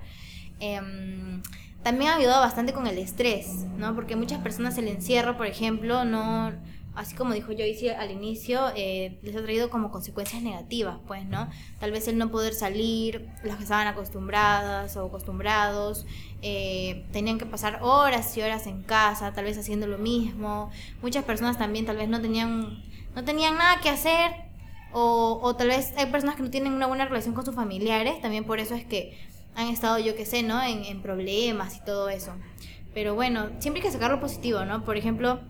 Em, 0.61 1.43
también 1.89 2.11
ha 2.11 2.17
ayudado 2.17 2.43
bastante 2.43 2.75
con 2.75 2.87
el 2.87 2.99
estrés, 2.99 3.65
¿no? 3.79 3.95
Porque 3.95 4.15
muchas 4.15 4.43
personas 4.43 4.77
el 4.77 4.89
encierro, 4.89 5.39
por 5.39 5.47
ejemplo, 5.47 6.05
no 6.05 6.53
así 6.95 7.17
como 7.17 7.33
dijo 7.33 7.53
Joyce 7.53 7.95
al 7.95 8.11
inicio, 8.11 8.61
eh, 8.77 9.19
les 9.23 9.35
ha 9.35 9.43
traído 9.43 9.71
como 9.71 9.91
consecuencias 9.91 10.43
negativas, 10.43 10.99
pues, 11.07 11.25
¿no? 11.25 11.49
Tal 11.81 11.91
vez 11.91 12.07
el 12.07 12.19
no 12.19 12.31
poder 12.31 12.53
salir, 12.53 13.31
las 13.43 13.57
que 13.57 13.63
estaban 13.63 13.87
acostumbradas 13.87 14.99
o 14.99 15.07
acostumbrados, 15.07 16.05
eh, 16.43 17.07
tenían 17.11 17.39
que 17.39 17.47
pasar 17.47 17.79
horas 17.81 18.37
y 18.37 18.43
horas 18.43 18.67
en 18.67 18.83
casa, 18.83 19.33
tal 19.33 19.47
vez 19.47 19.57
haciendo 19.57 19.87
lo 19.87 19.97
mismo. 19.97 20.71
Muchas 21.01 21.25
personas 21.25 21.57
también 21.57 21.87
tal 21.87 21.97
vez 21.97 22.11
no 22.11 22.21
tenían, 22.21 22.85
no 23.15 23.25
tenían 23.25 23.57
nada 23.57 23.81
que 23.81 23.89
hacer, 23.89 24.31
o 24.93 25.55
tal 25.57 25.69
vez 25.69 25.95
hay 25.97 26.07
personas 26.07 26.37
que 26.37 26.43
no 26.43 26.51
tienen 26.51 26.75
una 26.75 26.87
buena 26.87 27.07
relación 27.07 27.35
con 27.35 27.47
sus 27.47 27.55
familiares, 27.55 28.21
también 28.21 28.45
por 28.45 28.59
eso 28.59 28.75
es 28.75 28.85
que 28.85 29.17
han 29.59 29.69
estado, 29.69 29.99
yo 29.99 30.17
qué 30.17 30.25
sé, 30.25 30.43
¿no? 30.43 30.63
En, 30.63 30.85
en 30.85 31.03
problemas 31.03 31.77
y 31.77 31.85
todo 31.85 32.09
eso. 32.09 32.33
Pero 32.95 33.15
bueno, 33.15 33.51
siempre 33.59 33.83
hay 33.83 33.89
que 33.89 33.93
sacar 33.93 34.11
lo 34.11 34.21
positivo, 34.21 34.65
¿no? 34.65 34.85
Por 34.85 34.97
ejemplo, 34.97 35.41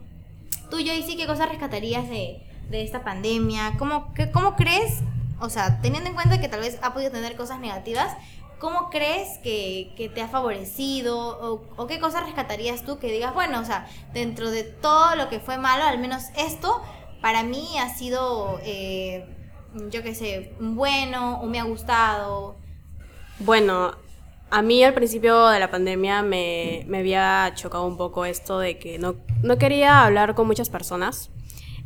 Tú, 0.71 0.77
Joyce, 0.77 1.17
¿qué 1.17 1.27
cosas 1.27 1.49
rescatarías 1.49 2.09
de, 2.11 2.43
de 2.69 2.83
esta 2.83 3.03
pandemia? 3.03 3.75
¿Cómo, 3.79 4.13
qué, 4.13 4.31
¿Cómo 4.31 4.55
crees, 4.55 4.99
o 5.41 5.49
sea, 5.49 5.81
teniendo 5.81 6.11
en 6.11 6.15
cuenta 6.15 6.41
que 6.41 6.49
tal 6.49 6.61
vez 6.61 6.79
ha 6.83 6.93
podido 6.93 7.11
tener 7.11 7.37
cosas 7.37 7.59
negativas, 7.59 8.15
¿cómo 8.59 8.91
crees 8.91 9.39
que, 9.39 9.95
que 9.97 10.11
te 10.11 10.21
ha 10.21 10.29
favorecido? 10.29 11.19
O, 11.19 11.63
o, 11.77 11.87
qué 11.87 11.99
cosas 11.99 12.25
rescatarías 12.25 12.85
tú 12.85 12.99
que 12.99 13.11
digas, 13.11 13.33
bueno, 13.33 13.61
o 13.61 13.65
sea, 13.65 13.89
dentro 14.13 14.51
de 14.51 14.63
todo 14.65 15.17
lo 15.17 15.31
que 15.31 15.41
fue 15.41 15.57
malo, 15.57 15.85
al 15.85 15.99
menos 15.99 16.25
esto 16.37 16.83
para 17.23 17.43
mí 17.45 17.67
ha 17.79 17.89
sido, 17.95 18.61
eh, 18.63 19.25
yo 19.91 20.03
qué 20.03 20.15
sé, 20.15 20.55
bueno 20.61 21.41
o 21.41 21.47
me 21.47 21.61
ha 21.61 21.65
gustado? 21.65 22.57
Bueno, 23.41 23.93
a 24.51 24.63
mí 24.63 24.83
al 24.83 24.95
principio 24.95 25.47
de 25.49 25.61
la 25.61 25.71
pandemia 25.71 26.23
me, 26.23 26.85
me, 26.89 26.99
había 26.99 27.53
chocado 27.55 27.87
un 27.87 27.97
poco 27.97 28.25
esto 28.25 28.59
de 28.59 28.79
que 28.79 28.99
no, 28.99 29.15
no 29.43 29.59
quería 29.59 30.05
hablar 30.05 30.35
con 30.35 30.47
muchas 30.47 30.71
personas. 30.71 31.31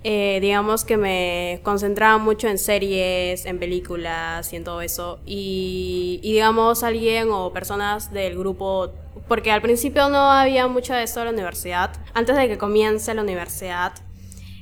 Eh, 0.05 0.38
digamos 0.41 0.85
que 0.85 0.97
me 0.97 1.61
concentraba 1.62 2.19
mucho 2.19 2.49
en 2.49 2.59
series, 2.59 3.47
en 3.47 3.59
películas 3.59 4.53
y 4.53 4.57
en 4.57 4.65
todo 4.65 4.81
eso. 4.81 5.21
Y, 5.27 6.21
digamos 6.23 6.83
alguien 6.83 7.29
o 7.31 7.53
personas 7.53 8.12
del 8.12 8.38
grupo, 8.38 8.91
porque 9.29 9.53
al 9.53 9.61
principio 9.61 10.09
no 10.09 10.31
había 10.33 10.67
mucho 10.69 10.95
de 10.95 11.03
esto 11.03 11.21
en 11.21 11.27
la 11.27 11.33
universidad. 11.33 11.93
Antes 12.15 12.35
de 12.37 12.49
que 12.49 12.59
comience 12.59 13.15
la 13.15 13.23
universidad, 13.23 13.93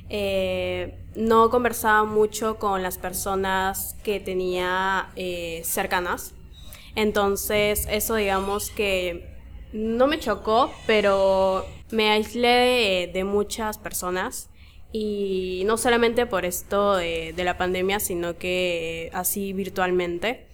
eh, 0.09 0.99
no 1.15 1.49
conversaba 1.49 2.03
mucho 2.03 2.57
con 2.57 2.83
las 2.83 2.97
personas 2.97 3.95
que 4.03 4.19
tenía 4.19 5.09
eh, 5.15 5.61
cercanas 5.63 6.33
entonces, 6.95 7.87
eso 7.89 8.15
digamos 8.15 8.69
que 8.69 9.31
no 9.73 10.07
me 10.07 10.19
chocó, 10.19 10.71
pero 10.85 11.65
me 11.91 12.09
aislé 12.09 13.09
de, 13.13 13.23
muchas 13.23 13.77
personas. 13.77 14.49
Y 14.93 15.63
no 15.65 15.77
solamente 15.77 16.25
por 16.25 16.43
esto 16.43 16.97
de, 16.97 17.33
la 17.37 17.57
pandemia, 17.57 17.99
sino 17.99 18.37
que 18.37 19.09
así 19.13 19.53
virtualmente. 19.53 20.47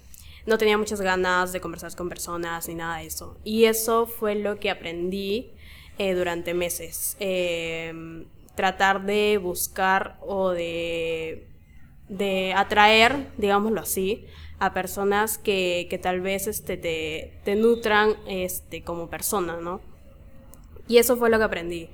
No 0.45 0.57
tenía 0.57 0.77
muchas 0.77 1.01
ganas 1.01 1.51
de 1.51 1.59
conversar 1.59 1.93
con 1.95 2.07
personas 2.07 2.67
ni 2.69 2.75
nada 2.75 2.99
de 2.99 3.07
eso. 3.07 3.37
Y 3.43 3.65
eso 3.65 4.05
fue 4.05 4.35
lo 4.35 4.59
que 4.59 4.69
aprendí 4.69 5.51
eh, 5.97 6.13
durante 6.13 6.53
meses. 6.53 7.17
Em, 7.19 8.25
tratar 8.55 9.05
de 9.05 9.39
buscar 9.39 10.17
o 10.21 10.51
de, 10.51 11.47
de 12.07 12.53
atraer, 12.53 13.27
digámoslo 13.37 13.81
así, 13.81 14.25
a 14.59 14.73
personas 14.73 15.37
que, 15.37 15.87
que 15.89 15.97
tal 15.97 16.21
vez 16.21 16.47
este, 16.47 16.77
te, 16.77 17.39
te, 17.43 17.55
nutran 17.55 18.15
este, 18.27 18.83
como 18.83 19.09
persona, 19.09 19.57
¿no? 19.57 19.81
Y 20.87 20.97
eso 20.97 21.17
fue 21.17 21.29
lo 21.29 21.37
que 21.37 21.43
aprendí. 21.43 21.89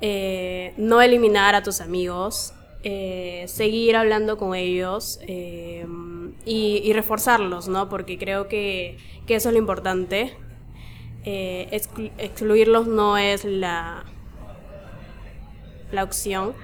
Eh, 0.00 0.72
no 0.76 1.02
eliminar 1.02 1.54
a 1.54 1.62
tus 1.62 1.80
amigos, 1.80 2.54
eh, 2.82 3.44
seguir 3.48 3.96
hablando 3.96 4.38
con 4.38 4.54
ellos 4.54 5.18
eh, 5.26 5.86
y, 6.44 6.80
y, 6.84 6.92
reforzarlos, 6.92 7.68
¿no? 7.68 7.88
Porque 7.88 8.16
creo 8.16 8.48
que, 8.48 8.96
que 9.26 9.34
eso 9.34 9.48
es 9.48 9.54
lo 9.54 9.58
importante. 9.58 10.34
excluirlos 11.24 12.86
no 12.86 13.18
es 13.18 13.44
la, 13.44 14.04
la 15.92 16.04
opción. 16.04 16.54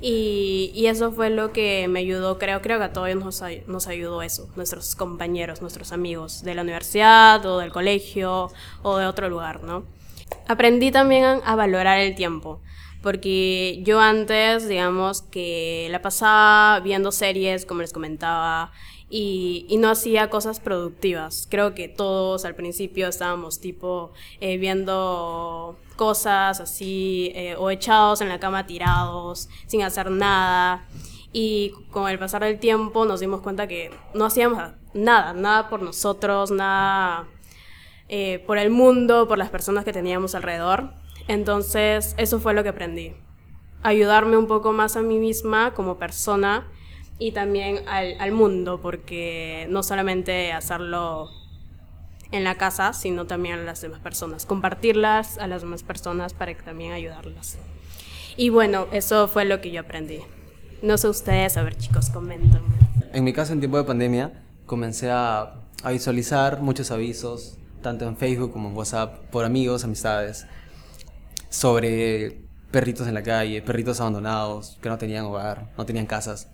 Y, 0.00 0.86
eso 0.86 1.10
fue 1.10 1.30
lo 1.30 1.52
que 1.52 1.88
me 1.88 2.00
ayudó, 2.00 2.38
creo, 2.38 2.60
creo 2.60 2.78
que 2.78 2.84
a 2.84 2.92
todos 2.92 3.14
nos, 3.66 3.86
ayudó 3.86 4.22
eso, 4.22 4.48
nuestros 4.54 4.94
compañeros, 4.94 5.62
nuestros 5.62 5.92
amigos 5.92 6.42
de 6.42 6.54
la 6.54 6.62
universidad 6.62 7.44
o 7.46 7.58
del 7.58 7.72
colegio 7.72 8.50
o 8.82 8.98
de 8.98 9.06
otro 9.06 9.28
lugar, 9.28 9.62
¿no? 9.62 9.84
Aprendí 10.48 10.90
también 10.90 11.40
a 11.44 11.56
valorar 11.56 11.98
el 11.98 12.14
tiempo, 12.14 12.60
porque 13.02 13.80
yo 13.84 14.00
antes, 14.00 14.68
digamos, 14.68 15.22
que 15.22 15.88
la 15.90 16.02
pasaba 16.02 16.80
viendo 16.80 17.10
series, 17.10 17.64
como 17.64 17.80
les 17.80 17.92
comentaba, 17.92 18.72
y, 19.08 19.66
y, 19.68 19.76
no 19.76 19.88
hacía 19.88 20.30
cosas 20.30 20.58
productivas. 20.58 21.46
Creo 21.48 21.74
que 21.74 21.88
todos 21.88 22.44
al 22.44 22.56
principio 22.56 23.06
estábamos 23.06 23.60
tipo 23.60 24.12
eh, 24.40 24.58
viendo 24.58 25.76
cosas 25.96 26.60
así 26.60 27.32
eh, 27.34 27.56
o 27.58 27.70
echados 27.70 28.20
en 28.20 28.28
la 28.28 28.38
cama 28.38 28.66
tirados 28.66 29.48
sin 29.66 29.82
hacer 29.82 30.10
nada. 30.10 30.86
Y 31.32 31.72
con 31.90 32.08
el 32.08 32.18
pasar 32.18 32.44
del 32.44 32.58
tiempo 32.58 33.04
nos 33.04 33.20
dimos 33.20 33.40
cuenta 33.40 33.66
que 33.66 33.90
no 34.14 34.24
hacíamos 34.24 34.62
nada, 34.94 35.32
nada 35.34 35.68
por 35.68 35.82
nosotros, 35.82 36.50
nada 36.50 37.28
eh, 38.08 38.42
por 38.46 38.58
el 38.58 38.70
mundo, 38.70 39.26
por 39.28 39.36
las 39.36 39.50
personas 39.50 39.84
que 39.84 39.92
teníamos 39.92 40.34
alrededor. 40.34 40.92
Entonces 41.28 42.14
eso 42.18 42.40
fue 42.40 42.54
lo 42.54 42.62
que 42.62 42.70
aprendí. 42.70 43.14
Ayudarme 43.82 44.36
un 44.36 44.46
poco 44.46 44.72
más 44.72 44.96
a 44.96 45.02
mí 45.02 45.18
misma 45.18 45.74
como 45.74 45.98
persona 45.98 46.68
y 47.18 47.32
también 47.32 47.86
al, 47.88 48.16
al 48.20 48.32
mundo, 48.32 48.80
porque 48.80 49.66
no 49.70 49.82
solamente 49.82 50.52
hacerlo 50.52 51.30
en 52.32 52.44
la 52.44 52.56
casa, 52.56 52.92
sino 52.92 53.26
también 53.26 53.58
a 53.58 53.62
las 53.62 53.80
demás 53.80 54.00
personas, 54.00 54.46
compartirlas 54.46 55.38
a 55.38 55.46
las 55.46 55.62
demás 55.62 55.82
personas 55.82 56.34
para 56.34 56.54
que 56.54 56.62
también 56.62 56.92
ayudarlas. 56.92 57.58
Y 58.36 58.50
bueno, 58.50 58.86
eso 58.92 59.28
fue 59.28 59.44
lo 59.44 59.60
que 59.60 59.70
yo 59.70 59.80
aprendí. 59.80 60.20
No 60.82 60.98
sé 60.98 61.08
ustedes, 61.08 61.56
a 61.56 61.62
ver 61.62 61.76
chicos, 61.76 62.10
comentan. 62.10 62.62
En 63.12 63.24
mi 63.24 63.32
caso, 63.32 63.52
en 63.52 63.60
tiempo 63.60 63.78
de 63.78 63.84
pandemia, 63.84 64.42
comencé 64.66 65.10
a, 65.10 65.54
a 65.82 65.90
visualizar 65.90 66.60
muchos 66.60 66.90
avisos, 66.90 67.58
tanto 67.82 68.06
en 68.06 68.16
Facebook 68.16 68.52
como 68.52 68.68
en 68.68 68.76
WhatsApp, 68.76 69.18
por 69.30 69.44
amigos, 69.44 69.84
amistades, 69.84 70.46
sobre 71.48 72.42
perritos 72.70 73.08
en 73.08 73.14
la 73.14 73.22
calle, 73.22 73.62
perritos 73.62 74.00
abandonados, 74.00 74.78
que 74.82 74.88
no 74.90 74.98
tenían 74.98 75.24
hogar, 75.24 75.72
no 75.78 75.86
tenían 75.86 76.06
casas. 76.06 76.48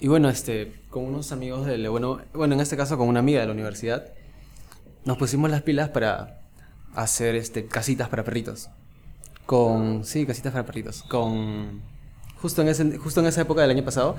Y 0.00 0.08
bueno, 0.08 0.30
este, 0.30 0.80
con 0.88 1.04
unos 1.04 1.32
amigos 1.32 1.66
de, 1.66 1.86
bueno, 1.88 2.20
bueno, 2.32 2.54
en 2.54 2.60
este 2.60 2.76
caso 2.76 2.96
con 2.96 3.08
una 3.08 3.20
amiga 3.20 3.40
de 3.40 3.46
la 3.46 3.52
universidad, 3.52 4.12
nos 5.04 5.16
pusimos 5.18 5.50
las 5.50 5.62
pilas 5.62 5.90
para 5.90 6.40
hacer 6.94 7.34
este, 7.34 7.66
casitas 7.66 8.08
para 8.08 8.24
perritos. 8.24 8.70
Con, 9.46 10.04
sí, 10.04 10.26
casitas 10.26 10.52
para 10.52 10.64
perritos. 10.64 11.02
Con, 11.04 11.82
justo 12.40 12.62
en, 12.62 12.68
ese, 12.68 12.98
justo 12.98 13.20
en 13.20 13.26
esa 13.26 13.42
época 13.42 13.62
del 13.62 13.70
año 13.70 13.84
pasado, 13.84 14.16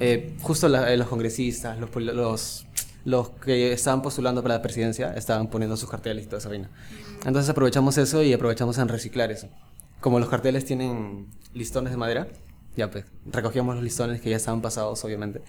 eh, 0.00 0.36
justo 0.40 0.66
eh, 0.66 0.96
los 0.96 1.08
congresistas, 1.08 1.78
los, 1.78 1.94
los, 1.96 2.66
los 3.04 3.30
que 3.30 3.72
estaban 3.72 4.02
postulando 4.02 4.42
para 4.42 4.56
la 4.56 4.62
presidencia, 4.62 5.14
estaban 5.14 5.48
poniendo 5.48 5.76
sus 5.76 5.90
carteles 5.90 6.24
y 6.24 6.26
toda 6.26 6.38
esa 6.38 6.48
vaina. 6.48 6.70
Entonces 7.24 7.48
aprovechamos 7.50 7.98
eso 7.98 8.22
y 8.22 8.32
aprovechamos 8.32 8.78
en 8.78 8.88
reciclar 8.88 9.30
eso. 9.30 9.48
Como 10.00 10.18
los 10.18 10.28
carteles 10.28 10.64
tienen 10.64 11.28
listones 11.54 11.92
de 11.92 11.96
madera, 11.96 12.28
ya 12.76 12.90
pues, 12.90 13.04
recogíamos 13.26 13.74
los 13.74 13.84
listones 13.84 14.20
que 14.20 14.30
ya 14.30 14.36
estaban 14.36 14.62
pasados, 14.62 15.04
obviamente, 15.04 15.42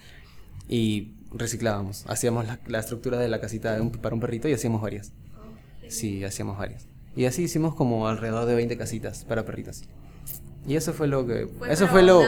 y 0.68 1.12
reciclábamos. 1.34 2.04
Hacíamos 2.08 2.46
la, 2.46 2.58
la 2.66 2.78
estructura 2.80 3.18
de 3.18 3.28
la 3.28 3.40
casita 3.40 3.74
de 3.74 3.80
un- 3.80 3.90
para 3.90 4.14
un 4.14 4.20
perrito 4.20 4.48
y 4.48 4.52
hacíamos 4.52 4.80
varias. 4.80 5.12
Sí, 5.88 6.24
hacíamos 6.24 6.56
varias. 6.58 6.86
Y 7.16 7.26
así 7.26 7.42
hicimos 7.42 7.74
como 7.74 8.08
alrededor 8.08 8.46
de 8.46 8.54
20 8.54 8.76
casitas 8.76 9.24
para 9.24 9.44
perritos. 9.44 9.82
Y 10.66 10.76
eso 10.76 10.92
fue 10.92 11.06
lo 11.06 11.26
que... 11.26 11.48
eso 11.68 11.86
fue 11.88 12.02
lo... 12.02 12.22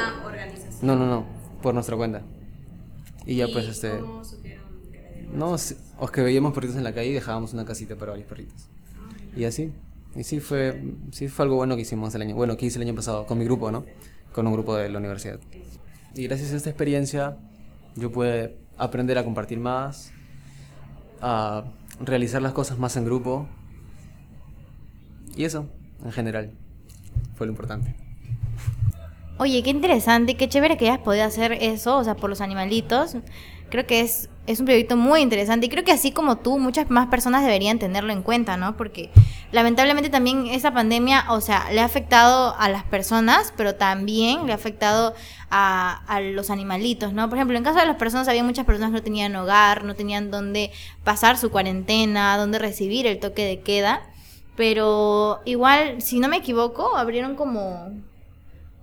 No, 0.82 0.94
no, 0.94 1.06
no, 1.06 1.24
por 1.62 1.74
nuestra 1.74 1.96
cuenta. 1.96 2.22
Y 3.24 3.36
ya 3.36 3.46
pues 3.52 3.66
este... 3.66 3.92
No, 5.32 5.58
sí, 5.58 5.74
o 5.98 6.06
que 6.08 6.20
veíamos 6.22 6.52
perritos 6.54 6.76
en 6.76 6.84
la 6.84 6.92
calle 6.94 7.08
y 7.10 7.12
dejábamos 7.14 7.52
una 7.52 7.64
casita 7.64 7.96
para 7.96 8.12
varios 8.12 8.28
perritos. 8.28 8.68
Y 9.36 9.44
así. 9.44 9.72
Y 10.14 10.22
sí 10.24 10.40
fue, 10.40 10.82
sí 11.12 11.28
fue 11.28 11.44
algo 11.44 11.56
bueno 11.56 11.76
que 11.76 11.82
hicimos 11.82 12.14
el 12.14 12.22
año, 12.22 12.36
bueno, 12.36 12.56
que 12.56 12.66
hice 12.66 12.78
el 12.78 12.82
año 12.86 12.94
pasado 12.94 13.26
con 13.26 13.38
mi 13.38 13.44
grupo, 13.44 13.70
¿no? 13.70 13.84
Con 14.32 14.46
un 14.46 14.52
grupo 14.52 14.76
de 14.76 14.88
la 14.88 14.98
universidad. 14.98 15.38
Y 16.14 16.22
gracias 16.28 16.52
a 16.52 16.56
esta 16.56 16.70
experiencia 16.70 17.36
yo 17.96 18.10
pude 18.12 18.56
aprender 18.78 19.18
a 19.18 19.24
compartir 19.24 19.58
más, 19.58 20.12
a 21.20 21.64
realizar 22.00 22.42
las 22.42 22.52
cosas 22.52 22.78
más 22.78 22.96
en 22.96 23.04
grupo. 23.04 23.46
Y 25.36 25.44
eso, 25.44 25.68
en 26.04 26.12
general, 26.12 26.52
fue 27.36 27.46
lo 27.46 27.52
importante. 27.52 28.05
Oye, 29.38 29.62
qué 29.62 29.68
interesante, 29.68 30.34
qué 30.34 30.48
chévere 30.48 30.78
que 30.78 30.88
hayas 30.88 31.00
podido 31.00 31.24
hacer 31.24 31.52
eso, 31.60 31.98
o 31.98 32.04
sea, 32.04 32.14
por 32.14 32.30
los 32.30 32.40
animalitos. 32.40 33.16
Creo 33.68 33.86
que 33.86 34.00
es, 34.00 34.30
es 34.46 34.60
un 34.60 34.64
proyecto 34.64 34.96
muy 34.96 35.20
interesante 35.20 35.66
y 35.66 35.68
creo 35.68 35.84
que 35.84 35.92
así 35.92 36.10
como 36.10 36.38
tú, 36.38 36.58
muchas 36.58 36.88
más 36.88 37.08
personas 37.08 37.42
deberían 37.42 37.78
tenerlo 37.78 38.14
en 38.14 38.22
cuenta, 38.22 38.56
¿no? 38.56 38.78
Porque 38.78 39.10
lamentablemente 39.52 40.08
también 40.08 40.46
esa 40.46 40.72
pandemia, 40.72 41.26
o 41.28 41.42
sea, 41.42 41.70
le 41.70 41.82
ha 41.82 41.84
afectado 41.84 42.54
a 42.58 42.70
las 42.70 42.84
personas, 42.84 43.52
pero 43.58 43.74
también 43.74 44.46
le 44.46 44.52
ha 44.52 44.54
afectado 44.54 45.14
a, 45.50 46.02
a 46.06 46.20
los 46.20 46.48
animalitos, 46.48 47.12
¿no? 47.12 47.28
Por 47.28 47.36
ejemplo, 47.36 47.58
en 47.58 47.64
caso 47.64 47.78
de 47.78 47.86
las 47.86 47.96
personas, 47.96 48.28
había 48.28 48.42
muchas 48.42 48.64
personas 48.64 48.90
que 48.90 48.98
no 48.98 49.02
tenían 49.02 49.36
hogar, 49.36 49.84
no 49.84 49.94
tenían 49.94 50.30
dónde 50.30 50.70
pasar 51.04 51.36
su 51.36 51.50
cuarentena, 51.50 52.38
dónde 52.38 52.58
recibir 52.58 53.06
el 53.06 53.18
toque 53.18 53.44
de 53.44 53.60
queda. 53.60 54.00
Pero 54.56 55.42
igual, 55.44 56.00
si 56.00 56.20
no 56.20 56.28
me 56.28 56.38
equivoco, 56.38 56.96
abrieron 56.96 57.34
como 57.36 57.92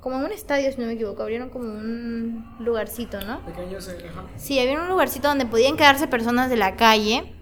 como 0.04 0.18
en 0.18 0.26
un 0.26 0.32
estadio, 0.34 0.70
si 0.70 0.82
no 0.82 0.86
me 0.86 0.94
equivoco, 0.94 1.22
abrieron 1.22 1.50
como 1.50 1.64
un 1.64 2.46
lugarcito, 2.60 3.22
¿no? 3.22 3.40
Pequeños, 3.46 3.88
eh, 3.88 4.06
ajá. 4.10 4.26
Sí, 4.36 4.60
había 4.60 4.78
un 4.78 4.90
lugarcito 4.90 5.30
donde 5.30 5.46
podían 5.46 5.78
quedarse 5.78 6.08
personas 6.08 6.50
de 6.50 6.58
la 6.58 6.76
calle. 6.76 7.34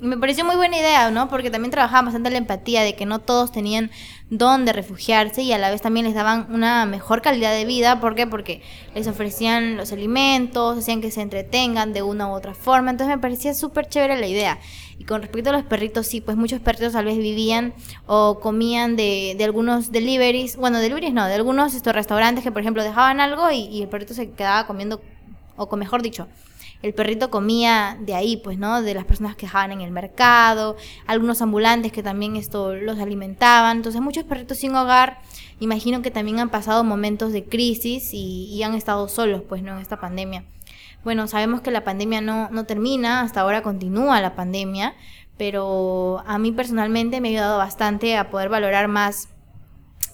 Me 0.00 0.16
pareció 0.16 0.46
muy 0.46 0.56
buena 0.56 0.78
idea, 0.78 1.10
¿no? 1.10 1.28
Porque 1.28 1.50
también 1.50 1.70
trabajaban 1.70 2.06
bastante 2.06 2.30
la 2.30 2.38
empatía 2.38 2.82
de 2.82 2.94
que 2.94 3.04
no 3.04 3.18
todos 3.18 3.52
tenían 3.52 3.90
dónde 4.30 4.72
refugiarse 4.72 5.42
y 5.42 5.52
a 5.52 5.58
la 5.58 5.70
vez 5.70 5.82
también 5.82 6.06
les 6.06 6.14
daban 6.14 6.46
una 6.50 6.86
mejor 6.86 7.20
calidad 7.20 7.52
de 7.52 7.66
vida. 7.66 8.00
¿Por 8.00 8.14
qué? 8.14 8.26
Porque 8.26 8.62
les 8.94 9.06
ofrecían 9.06 9.76
los 9.76 9.92
alimentos, 9.92 10.78
hacían 10.78 11.02
que 11.02 11.10
se 11.10 11.20
entretengan 11.20 11.92
de 11.92 12.02
una 12.02 12.28
u 12.28 12.30
otra 12.30 12.54
forma. 12.54 12.90
Entonces 12.90 13.14
me 13.14 13.20
parecía 13.20 13.52
súper 13.52 13.88
chévere 13.88 14.18
la 14.18 14.26
idea. 14.26 14.58
Y 14.98 15.04
con 15.04 15.20
respecto 15.20 15.50
a 15.50 15.52
los 15.52 15.64
perritos, 15.64 16.06
sí, 16.06 16.22
pues 16.22 16.38
muchos 16.38 16.60
perritos 16.60 16.94
tal 16.94 17.04
vez 17.04 17.18
vivían 17.18 17.74
o 18.06 18.40
comían 18.40 18.96
de, 18.96 19.34
de 19.36 19.44
algunos 19.44 19.92
deliveries. 19.92 20.56
Bueno, 20.56 20.78
deliveries 20.78 21.12
no, 21.12 21.26
de 21.26 21.34
algunos 21.34 21.74
estos 21.74 21.94
restaurantes 21.94 22.42
que, 22.42 22.52
por 22.52 22.62
ejemplo, 22.62 22.82
dejaban 22.82 23.20
algo 23.20 23.50
y, 23.50 23.66
y 23.66 23.82
el 23.82 23.88
perrito 23.88 24.14
se 24.14 24.30
quedaba 24.30 24.66
comiendo, 24.66 25.02
o 25.56 25.68
con 25.68 25.78
mejor 25.78 26.00
dicho, 26.00 26.26
el 26.82 26.94
perrito 26.94 27.30
comía 27.30 27.98
de 28.00 28.14
ahí, 28.14 28.38
pues, 28.38 28.58
¿no? 28.58 28.80
De 28.82 28.94
las 28.94 29.04
personas 29.04 29.36
que 29.36 29.46
dejaban 29.46 29.72
en 29.72 29.80
el 29.82 29.90
mercado, 29.90 30.76
algunos 31.06 31.42
ambulantes 31.42 31.92
que 31.92 32.02
también 32.02 32.36
esto 32.36 32.74
los 32.74 32.98
alimentaban. 32.98 33.78
Entonces, 33.78 34.00
muchos 34.00 34.24
perritos 34.24 34.58
sin 34.58 34.74
hogar, 34.74 35.18
imagino 35.60 36.00
que 36.00 36.10
también 36.10 36.38
han 36.38 36.48
pasado 36.48 36.82
momentos 36.82 37.32
de 37.32 37.44
crisis 37.44 38.10
y, 38.12 38.62
han 38.62 38.74
estado 38.74 39.08
solos, 39.08 39.42
pues, 39.48 39.62
¿no? 39.62 39.72
En 39.72 39.78
esta 39.78 40.00
pandemia. 40.00 40.44
Bueno, 41.04 41.26
sabemos 41.28 41.60
que 41.60 41.70
la 41.70 41.84
pandemia 41.84 42.20
no, 42.20 42.50
no 42.50 42.64
termina, 42.64 43.22
hasta 43.22 43.40
ahora 43.40 43.62
continúa 43.62 44.20
la 44.20 44.34
pandemia, 44.34 44.94
pero 45.38 46.22
a 46.26 46.38
mí 46.38 46.52
personalmente 46.52 47.20
me 47.20 47.28
ha 47.28 47.30
ayudado 47.30 47.58
bastante 47.58 48.16
a 48.16 48.30
poder 48.30 48.50
valorar 48.50 48.88
más 48.88 49.28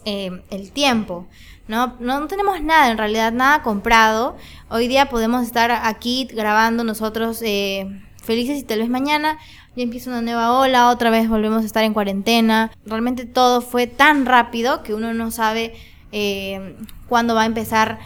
eh, 0.04 0.40
el 0.50 0.70
tiempo. 0.70 1.26
¿No? 1.68 1.94
no 2.00 2.26
tenemos 2.26 2.60
nada, 2.62 2.90
en 2.90 2.98
realidad, 2.98 3.32
nada 3.32 3.62
comprado. 3.62 4.36
Hoy 4.68 4.88
día 4.88 5.08
podemos 5.08 5.44
estar 5.44 5.70
aquí 5.70 6.28
grabando 6.32 6.84
nosotros 6.84 7.40
eh, 7.42 8.02
felices 8.22 8.58
y 8.58 8.62
tal 8.62 8.80
vez 8.80 8.88
mañana 8.88 9.38
ya 9.76 9.82
empieza 9.82 10.10
una 10.10 10.22
nueva 10.22 10.58
ola, 10.58 10.88
otra 10.88 11.10
vez 11.10 11.28
volvemos 11.28 11.62
a 11.62 11.66
estar 11.66 11.84
en 11.84 11.92
cuarentena. 11.92 12.70
Realmente 12.84 13.26
todo 13.26 13.60
fue 13.60 13.86
tan 13.86 14.26
rápido 14.26 14.82
que 14.82 14.94
uno 14.94 15.12
no 15.12 15.30
sabe 15.30 15.74
eh, 16.12 16.76
cuándo 17.08 17.34
va 17.34 17.42
a 17.42 17.46
empezar 17.46 17.98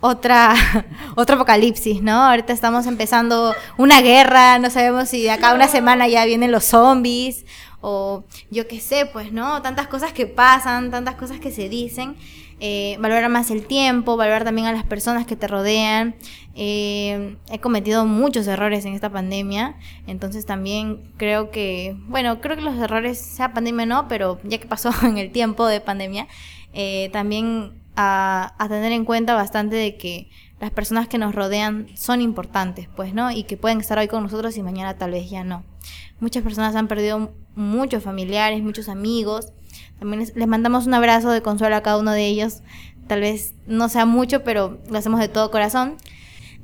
otra 0.00 0.54
otro 1.16 1.36
apocalipsis, 1.36 2.02
¿no? 2.02 2.24
Ahorita 2.24 2.52
estamos 2.52 2.86
empezando 2.86 3.54
una 3.76 4.00
guerra, 4.00 4.58
no 4.58 4.70
sabemos 4.70 5.08
si 5.08 5.22
de 5.22 5.30
acá 5.30 5.50
a 5.50 5.54
una 5.54 5.68
semana 5.68 6.08
ya 6.08 6.24
vienen 6.24 6.52
los 6.52 6.64
zombies 6.64 7.44
o 7.80 8.24
yo 8.50 8.66
qué 8.66 8.80
sé, 8.80 9.06
pues, 9.06 9.32
¿no? 9.32 9.62
Tantas 9.62 9.86
cosas 9.86 10.12
que 10.12 10.26
pasan, 10.26 10.90
tantas 10.90 11.14
cosas 11.14 11.38
que 11.38 11.52
se 11.52 11.68
dicen. 11.68 12.16
Eh, 12.60 12.96
valorar 12.98 13.30
más 13.30 13.52
el 13.52 13.66
tiempo, 13.66 14.16
valorar 14.16 14.42
también 14.42 14.66
a 14.66 14.72
las 14.72 14.84
personas 14.84 15.26
que 15.26 15.36
te 15.36 15.46
rodean. 15.46 16.16
Eh, 16.54 17.36
he 17.50 17.60
cometido 17.60 18.04
muchos 18.04 18.48
errores 18.48 18.84
en 18.84 18.94
esta 18.94 19.10
pandemia, 19.10 19.76
entonces 20.08 20.44
también 20.44 21.12
creo 21.16 21.52
que, 21.52 21.96
bueno, 22.08 22.40
creo 22.40 22.56
que 22.56 22.62
los 22.62 22.76
errores, 22.76 23.18
sea 23.18 23.54
pandemia 23.54 23.84
o 23.84 23.86
no, 23.86 24.08
pero 24.08 24.40
ya 24.42 24.58
que 24.58 24.66
pasó 24.66 24.90
en 25.06 25.18
el 25.18 25.30
tiempo 25.30 25.66
de 25.66 25.80
pandemia, 25.80 26.26
eh, 26.72 27.10
también 27.12 27.80
a, 27.94 28.54
a 28.58 28.68
tener 28.68 28.90
en 28.90 29.04
cuenta 29.04 29.34
bastante 29.34 29.76
de 29.76 29.96
que 29.96 30.28
las 30.60 30.72
personas 30.72 31.06
que 31.06 31.18
nos 31.18 31.36
rodean 31.36 31.86
son 31.94 32.20
importantes, 32.20 32.88
pues, 32.96 33.14
¿no? 33.14 33.30
Y 33.30 33.44
que 33.44 33.56
pueden 33.56 33.78
estar 33.80 33.96
hoy 33.98 34.08
con 34.08 34.24
nosotros 34.24 34.56
y 34.56 34.62
mañana 34.64 34.96
tal 34.96 35.12
vez 35.12 35.30
ya 35.30 35.44
no. 35.44 35.62
Muchas 36.18 36.42
personas 36.42 36.74
han 36.74 36.88
perdido 36.88 37.30
muchos 37.54 38.02
familiares, 38.02 38.62
muchos 38.62 38.88
amigos. 38.88 39.52
También 39.98 40.20
les, 40.20 40.46
mandamos 40.46 40.86
un 40.86 40.94
abrazo 40.94 41.30
de 41.30 41.42
consuelo 41.42 41.76
a 41.76 41.82
cada 41.82 41.98
uno 41.98 42.12
de 42.12 42.26
ellos. 42.26 42.62
Tal 43.06 43.20
vez 43.20 43.54
no 43.66 43.88
sea 43.88 44.06
mucho, 44.06 44.44
pero 44.44 44.78
lo 44.90 44.98
hacemos 44.98 45.20
de 45.20 45.28
todo 45.28 45.50
corazón. 45.50 45.96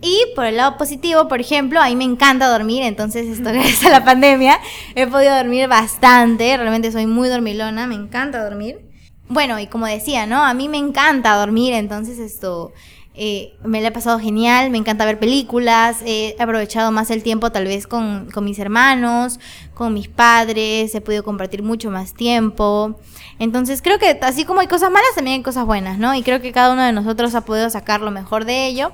Y 0.00 0.18
por 0.36 0.44
el 0.44 0.56
lado 0.56 0.76
positivo, 0.76 1.28
por 1.28 1.40
ejemplo, 1.40 1.80
a 1.80 1.86
mí 1.86 1.96
me 1.96 2.04
encanta 2.04 2.48
dormir, 2.48 2.82
entonces 2.82 3.26
esto 3.26 3.44
gracias 3.52 3.86
a 3.86 3.90
la 3.90 4.04
pandemia 4.04 4.58
he 4.94 5.06
podido 5.06 5.34
dormir 5.34 5.66
bastante, 5.68 6.56
realmente 6.56 6.92
soy 6.92 7.06
muy 7.06 7.28
dormilona, 7.28 7.86
me 7.86 7.94
encanta 7.94 8.44
dormir. 8.44 8.80
Bueno, 9.28 9.58
y 9.58 9.66
como 9.66 9.86
decía, 9.86 10.26
¿no? 10.26 10.44
A 10.44 10.52
mí 10.52 10.68
me 10.68 10.76
encanta 10.76 11.34
dormir, 11.36 11.72
entonces 11.72 12.18
esto 12.18 12.72
eh, 13.16 13.54
me 13.64 13.80
lo 13.80 13.86
he 13.86 13.90
pasado 13.92 14.18
genial, 14.18 14.70
me 14.70 14.78
encanta 14.78 15.04
ver 15.04 15.20
películas, 15.20 15.98
he 16.04 16.34
aprovechado 16.38 16.90
más 16.90 17.10
el 17.10 17.22
tiempo 17.22 17.52
tal 17.52 17.64
vez 17.64 17.86
con, 17.86 18.28
con 18.32 18.44
mis 18.44 18.58
hermanos, 18.58 19.38
con 19.72 19.94
mis 19.94 20.08
padres, 20.08 20.94
he 20.94 21.00
podido 21.00 21.22
compartir 21.22 21.62
mucho 21.62 21.90
más 21.90 22.14
tiempo. 22.14 22.98
Entonces 23.38 23.82
creo 23.82 23.98
que 23.98 24.18
así 24.22 24.44
como 24.44 24.60
hay 24.60 24.66
cosas 24.66 24.90
malas, 24.90 25.14
también 25.14 25.36
hay 25.38 25.42
cosas 25.42 25.64
buenas, 25.64 25.98
¿no? 25.98 26.14
Y 26.14 26.22
creo 26.22 26.40
que 26.40 26.52
cada 26.52 26.72
uno 26.72 26.82
de 26.82 26.92
nosotros 26.92 27.34
ha 27.34 27.42
podido 27.42 27.70
sacar 27.70 28.00
lo 28.00 28.10
mejor 28.10 28.44
de 28.44 28.66
ello. 28.66 28.92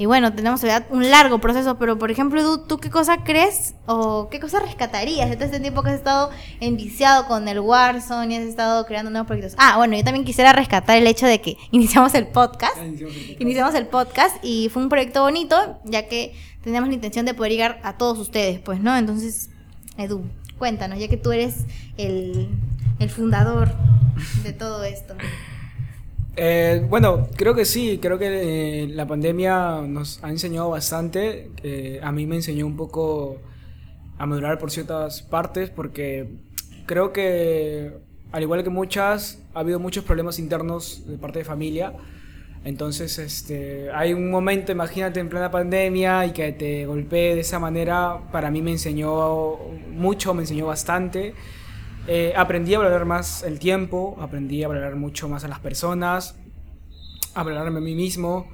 Y 0.00 0.06
bueno, 0.06 0.32
tenemos 0.32 0.62
un 0.88 1.10
largo 1.10 1.42
proceso, 1.42 1.76
pero 1.76 1.98
por 1.98 2.10
ejemplo, 2.10 2.40
Edu, 2.40 2.66
¿tú 2.66 2.78
qué 2.78 2.88
cosa 2.88 3.22
crees 3.22 3.74
o 3.84 4.30
qué 4.30 4.40
cosa 4.40 4.58
rescatarías 4.58 5.28
de 5.28 5.36
todo 5.36 5.44
este 5.44 5.60
tiempo 5.60 5.82
que 5.82 5.90
has 5.90 5.96
estado 5.96 6.30
enviciado 6.58 7.26
con 7.26 7.46
el 7.48 7.60
Warzone 7.60 8.32
y 8.32 8.38
has 8.38 8.44
estado 8.44 8.86
creando 8.86 9.10
nuevos 9.10 9.26
proyectos? 9.26 9.56
Ah, 9.58 9.74
bueno, 9.76 9.98
yo 9.98 10.02
también 10.02 10.24
quisiera 10.24 10.54
rescatar 10.54 10.96
el 10.96 11.06
hecho 11.06 11.26
de 11.26 11.42
que 11.42 11.58
iniciamos 11.70 12.14
el 12.14 12.28
podcast. 12.28 12.78
Iniciamos 12.78 13.14
el 13.14 13.20
podcast. 13.20 13.40
Iniciamos 13.42 13.74
el 13.74 13.86
podcast 13.88 14.36
y 14.42 14.70
fue 14.70 14.82
un 14.82 14.88
proyecto 14.88 15.20
bonito, 15.20 15.78
ya 15.84 16.08
que 16.08 16.34
teníamos 16.62 16.88
la 16.88 16.94
intención 16.94 17.26
de 17.26 17.34
poder 17.34 17.52
llegar 17.52 17.80
a 17.82 17.98
todos 17.98 18.18
ustedes, 18.20 18.58
pues, 18.58 18.80
¿no? 18.80 18.96
Entonces, 18.96 19.50
Edu, 19.98 20.24
cuéntanos, 20.56 20.98
ya 20.98 21.08
que 21.08 21.18
tú 21.18 21.30
eres 21.30 21.66
el, 21.98 22.48
el 23.00 23.10
fundador 23.10 23.74
de 24.44 24.54
todo 24.54 24.82
esto. 24.82 25.14
Eh, 26.42 26.86
bueno, 26.88 27.28
creo 27.36 27.54
que 27.54 27.66
sí, 27.66 27.98
creo 28.00 28.18
que 28.18 28.84
eh, 28.84 28.88
la 28.88 29.06
pandemia 29.06 29.82
nos 29.86 30.24
ha 30.24 30.30
enseñado 30.30 30.70
bastante. 30.70 31.50
Eh, 31.62 32.00
a 32.02 32.12
mí 32.12 32.26
me 32.26 32.36
enseñó 32.36 32.66
un 32.66 32.78
poco 32.78 33.42
a 34.16 34.24
madurar 34.24 34.58
por 34.58 34.70
ciertas 34.70 35.20
partes 35.20 35.68
porque 35.68 36.30
creo 36.86 37.12
que, 37.12 37.92
al 38.32 38.42
igual 38.42 38.64
que 38.64 38.70
muchas, 38.70 39.42
ha 39.52 39.60
habido 39.60 39.78
muchos 39.78 40.02
problemas 40.02 40.38
internos 40.38 41.06
de 41.06 41.18
parte 41.18 41.40
de 41.40 41.44
familia. 41.44 41.92
Entonces, 42.64 43.18
este, 43.18 43.90
hay 43.92 44.14
un 44.14 44.30
momento, 44.30 44.72
imagínate, 44.72 45.20
en 45.20 45.28
plena 45.28 45.50
pandemia 45.50 46.24
y 46.24 46.30
que 46.30 46.52
te 46.52 46.86
golpee 46.86 47.34
de 47.34 47.42
esa 47.42 47.58
manera, 47.58 48.18
para 48.32 48.50
mí 48.50 48.62
me 48.62 48.70
enseñó 48.70 49.58
mucho, 49.90 50.32
me 50.32 50.44
enseñó 50.44 50.64
bastante. 50.64 51.34
Eh, 52.06 52.32
aprendí 52.36 52.74
a 52.74 52.78
valorar 52.78 53.04
más 53.04 53.42
el 53.42 53.58
tiempo, 53.58 54.16
aprendí 54.20 54.62
a 54.64 54.68
valorar 54.68 54.96
mucho 54.96 55.28
más 55.28 55.44
a 55.44 55.48
las 55.48 55.60
personas, 55.60 56.34
a 57.34 57.42
valorarme 57.42 57.78
a 57.78 57.82
mí 57.82 57.94
mismo. 57.94 58.48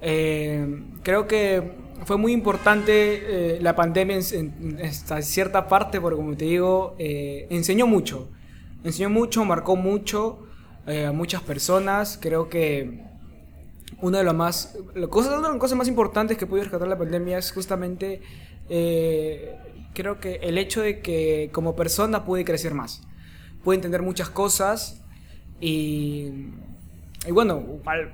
Eh, 0.00 0.82
creo 1.02 1.26
que 1.26 1.72
fue 2.04 2.16
muy 2.16 2.32
importante 2.32 3.56
eh, 3.56 3.58
la 3.60 3.76
pandemia 3.76 4.16
en, 4.16 5.22
cierta 5.22 5.68
parte, 5.68 6.00
porque 6.00 6.16
como 6.16 6.36
te 6.36 6.46
digo, 6.46 6.96
enseñó 6.98 7.86
mucho. 7.86 8.28
Enseñó 8.82 9.10
mucho, 9.10 9.44
marcó 9.44 9.76
mucho 9.76 10.46
a 10.86 11.12
muchas 11.12 11.42
personas. 11.42 12.18
Creo 12.20 12.48
que 12.48 13.02
una 14.00 14.18
de, 14.18 14.24
las 14.24 14.34
más, 14.34 14.76
una 14.94 14.94
de 14.94 15.00
las 15.42 15.58
cosas 15.58 15.76
más 15.76 15.88
importantes 15.88 16.36
que 16.38 16.46
pude 16.46 16.62
rescatar 16.62 16.88
la 16.88 16.98
pandemia 16.98 17.38
es 17.38 17.52
justamente 17.52 18.22
creo 19.94 20.20
que 20.20 20.36
el 20.42 20.58
hecho 20.58 20.80
de 20.82 21.00
que 21.00 21.50
como 21.52 21.76
persona 21.76 22.24
pude 22.24 22.44
crecer 22.44 22.74
más, 22.74 23.02
pude 23.64 23.76
entender 23.76 24.02
muchas 24.02 24.30
cosas 24.30 25.02
y, 25.60 26.30
y 27.26 27.30
bueno, 27.32 27.64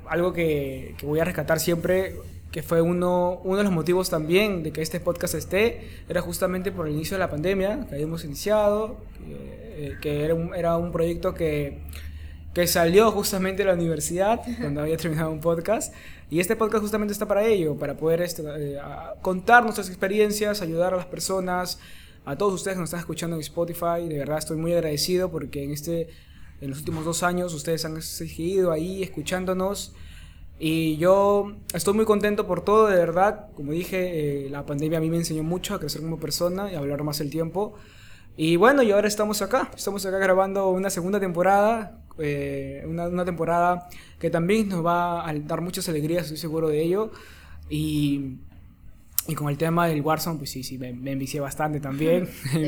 algo 0.09 0.33
que, 0.33 0.95
que, 0.99 1.07
voy 1.07 1.21
a 1.21 1.25
rescatar 1.25 1.61
siempre, 1.61 2.17
que 2.51 2.63
fue 2.63 2.81
uno, 2.81 3.41
uno 3.45 3.59
de 3.59 3.65
los 3.65 3.73
motivos 3.73 4.11
también 4.11 4.63
de 4.63 4.73
que 4.73 4.83
este 4.83 5.01
podcast 5.01 5.35
esté, 5.35 5.89
era 6.09 6.21
justamente 6.21 6.73
por 6.73 6.89
el 6.89 6.95
inicio 6.95 7.17
de 7.17 7.21
la 7.21 7.31
pandemia 7.31 7.87
que 7.89 7.95
habíamos 7.95 8.25
iniciado, 8.25 8.97
que, 9.19 9.87
eh, 9.89 9.97
que 10.01 10.25
era, 10.25 10.35
un, 10.35 10.55
era 10.55 10.77
un 10.77 10.91
proyecto 10.91 11.35
que 11.35 11.83
que 12.57 12.67
salió 12.67 13.13
justamente 13.13 13.65
de 13.65 13.69
la 13.69 13.75
universidad, 13.75 14.41
cuando 14.63 14.81
había 14.81 14.97
terminado 14.97 15.31
un 15.31 15.43
podcast. 15.43 15.93
Y 16.31 16.41
este 16.41 16.57
podcast 16.57 16.81
justamente 16.81 17.13
está 17.13 17.27
para 17.27 17.45
ello, 17.45 17.77
para 17.77 17.99
poder 17.99 18.23
este, 18.23 18.43
eh, 18.47 18.79
contar 19.21 19.63
nuestras 19.63 19.89
experiencias, 19.89 20.63
ayudar 20.63 20.95
a 20.95 20.97
las 20.97 21.05
personas, 21.05 21.79
a 22.25 22.35
todos 22.37 22.55
ustedes 22.55 22.77
que 22.77 22.81
nos 22.81 22.89
están 22.89 23.01
escuchando 23.01 23.37
en 23.37 23.43
Spotify. 23.43 24.09
De 24.09 24.17
verdad 24.17 24.39
estoy 24.39 24.57
muy 24.57 24.73
agradecido 24.73 25.31
porque 25.31 25.65
en, 25.65 25.71
este, 25.71 26.09
en 26.63 26.71
los 26.71 26.79
últimos 26.79 27.05
dos 27.05 27.23
años 27.23 27.53
ustedes 27.53 27.85
han 27.85 28.01
seguido 28.01 28.73
ahí 28.73 29.03
escuchándonos. 29.03 29.93
Y 30.59 30.97
yo 30.97 31.57
estoy 31.75 31.93
muy 31.93 32.07
contento 32.07 32.47
por 32.47 32.63
todo, 32.63 32.87
de 32.87 32.97
verdad. 32.97 33.49
Como 33.55 33.73
dije, 33.73 34.47
eh, 34.47 34.49
la 34.49 34.65
pandemia 34.65 34.97
a 34.97 35.03
mí 35.03 35.11
me 35.11 35.19
enseñó 35.19 35.43
mucho 35.43 35.75
a 35.75 35.79
crecer 35.79 36.01
como 36.01 36.19
persona 36.19 36.73
y 36.73 36.75
a 36.75 36.79
hablar 36.79 37.03
más 37.03 37.21
el 37.21 37.29
tiempo. 37.29 37.75
Y 38.35 38.57
bueno, 38.57 38.83
y 38.83 38.93
ahora 38.93 39.09
estamos 39.09 39.43
acá. 39.43 39.71
Estamos 39.77 40.07
acá 40.07 40.17
grabando 40.17 40.71
una 40.71 40.89
segunda 40.89 41.21
temporada 41.21 42.01
eh, 42.19 42.85
una, 42.87 43.25
temporada 43.25 43.89
que 44.19 44.31
también 44.31 44.69
nos 44.69 44.85
va 44.85 45.29
a 45.29 45.35
dar 45.35 45.61
muchas 45.61 45.89
alegrías, 45.89 46.25
estoy 46.25 46.39
seguro 46.39 46.69
de 46.69 46.83
ello. 46.83 47.11
Y, 47.69 48.37
y 49.29 49.35
con 49.35 49.49
el 49.49 49.59
tema 49.59 49.89
del 49.89 50.01
Warzone, 50.03 50.39
pues 50.39 50.51
sí, 50.51 50.63
sí, 50.63 50.79
me, 50.79 50.93
me 50.93 51.13
envicié 51.13 51.41
bastante 51.41 51.81
también. 51.81 52.29
me 52.55 52.67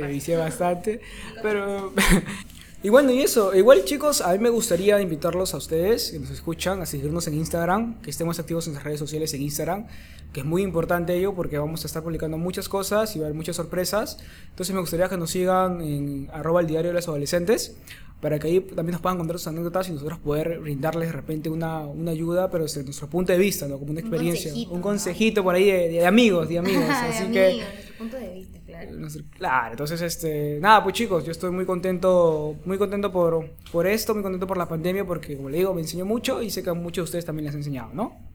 envicié 0.00 0.36
bastante, 0.36 1.00
Pero. 1.42 1.92
y 2.82 2.88
bueno, 2.88 3.10
y 3.12 3.20
eso. 3.20 3.54
Igual, 3.54 3.84
chicos, 3.84 4.20
a 4.20 4.32
mí 4.32 4.38
me 4.38 4.50
gustaría 4.50 5.00
invitarlos 5.00 5.54
a 5.54 5.58
ustedes 5.58 6.10
que 6.10 6.18
nos 6.18 6.30
escuchan 6.30 6.82
a 6.82 6.86
seguirnos 6.86 7.26
en 7.28 7.34
Instagram, 7.34 8.00
que 8.02 8.10
estemos 8.10 8.38
activos 8.38 8.66
en 8.66 8.74
las 8.74 8.84
redes 8.84 8.98
sociales 8.98 9.32
en 9.34 9.42
Instagram, 9.42 9.86
que 10.32 10.40
es 10.40 10.46
muy 10.46 10.62
importante 10.62 11.14
ello 11.14 11.34
porque 11.34 11.58
vamos 11.58 11.84
a 11.84 11.86
estar 11.86 12.02
publicando 12.02 12.38
muchas 12.38 12.68
cosas 12.68 13.14
y 13.14 13.20
va 13.20 13.26
a 13.26 13.28
haber 13.28 13.36
muchas 13.36 13.56
sorpresas. 13.56 14.18
Entonces, 14.50 14.74
me 14.74 14.80
gustaría 14.80 15.08
que 15.08 15.16
nos 15.16 15.30
sigan 15.30 15.80
en 15.80 16.28
arroba 16.32 16.60
el 16.60 16.66
diario 16.66 16.90
de 16.90 16.94
los 16.94 17.08
adolescentes 17.08 17.76
para 18.20 18.38
que 18.38 18.48
ahí 18.48 18.60
también 18.60 18.92
nos 18.92 19.00
puedan 19.00 19.18
contar 19.18 19.38
sus 19.38 19.46
anécdotas 19.46 19.88
y 19.88 19.92
nosotros 19.92 20.18
poder 20.18 20.58
brindarles 20.58 21.08
de 21.08 21.12
repente 21.12 21.48
una, 21.48 21.80
una 21.80 22.10
ayuda, 22.10 22.50
pero 22.50 22.64
desde 22.64 22.82
nuestro 22.82 23.08
punto 23.08 23.32
de 23.32 23.38
vista, 23.38 23.68
¿no? 23.68 23.78
Como 23.78 23.92
una 23.92 24.00
experiencia. 24.00 24.52
Un 24.70 24.80
consejito, 24.80 25.44
por 25.44 25.54
ahí 25.54 25.64
de, 25.64 26.04
amigos, 26.06 26.48
de 26.48 26.58
amigos. 26.58 26.84
así 26.88 27.24
de 27.24 27.30
que, 27.30 27.62
punto 27.96 28.16
de 28.16 28.34
vista, 28.34 28.58
claro. 28.66 28.90
Claro, 29.36 29.70
entonces, 29.72 30.00
este, 30.00 30.58
nada, 30.60 30.82
pues 30.82 30.94
chicos, 30.94 31.24
yo 31.24 31.30
estoy 31.30 31.50
muy 31.50 31.64
contento, 31.64 32.56
muy 32.64 32.76
contento 32.76 33.12
por, 33.12 33.50
por 33.70 33.86
esto, 33.86 34.14
muy 34.14 34.22
contento 34.22 34.46
por 34.46 34.56
la 34.56 34.66
pandemia, 34.66 35.04
porque 35.04 35.36
como 35.36 35.48
le 35.48 35.58
digo, 35.58 35.72
me 35.72 35.82
enseñó 35.82 36.04
mucho 36.04 36.42
y 36.42 36.50
sé 36.50 36.62
que 36.62 36.70
a 36.70 36.74
muchos 36.74 37.02
de 37.02 37.04
ustedes 37.04 37.24
también 37.24 37.46
les 37.46 37.54
ha 37.54 37.58
enseñado, 37.58 37.90
¿no? 37.92 38.28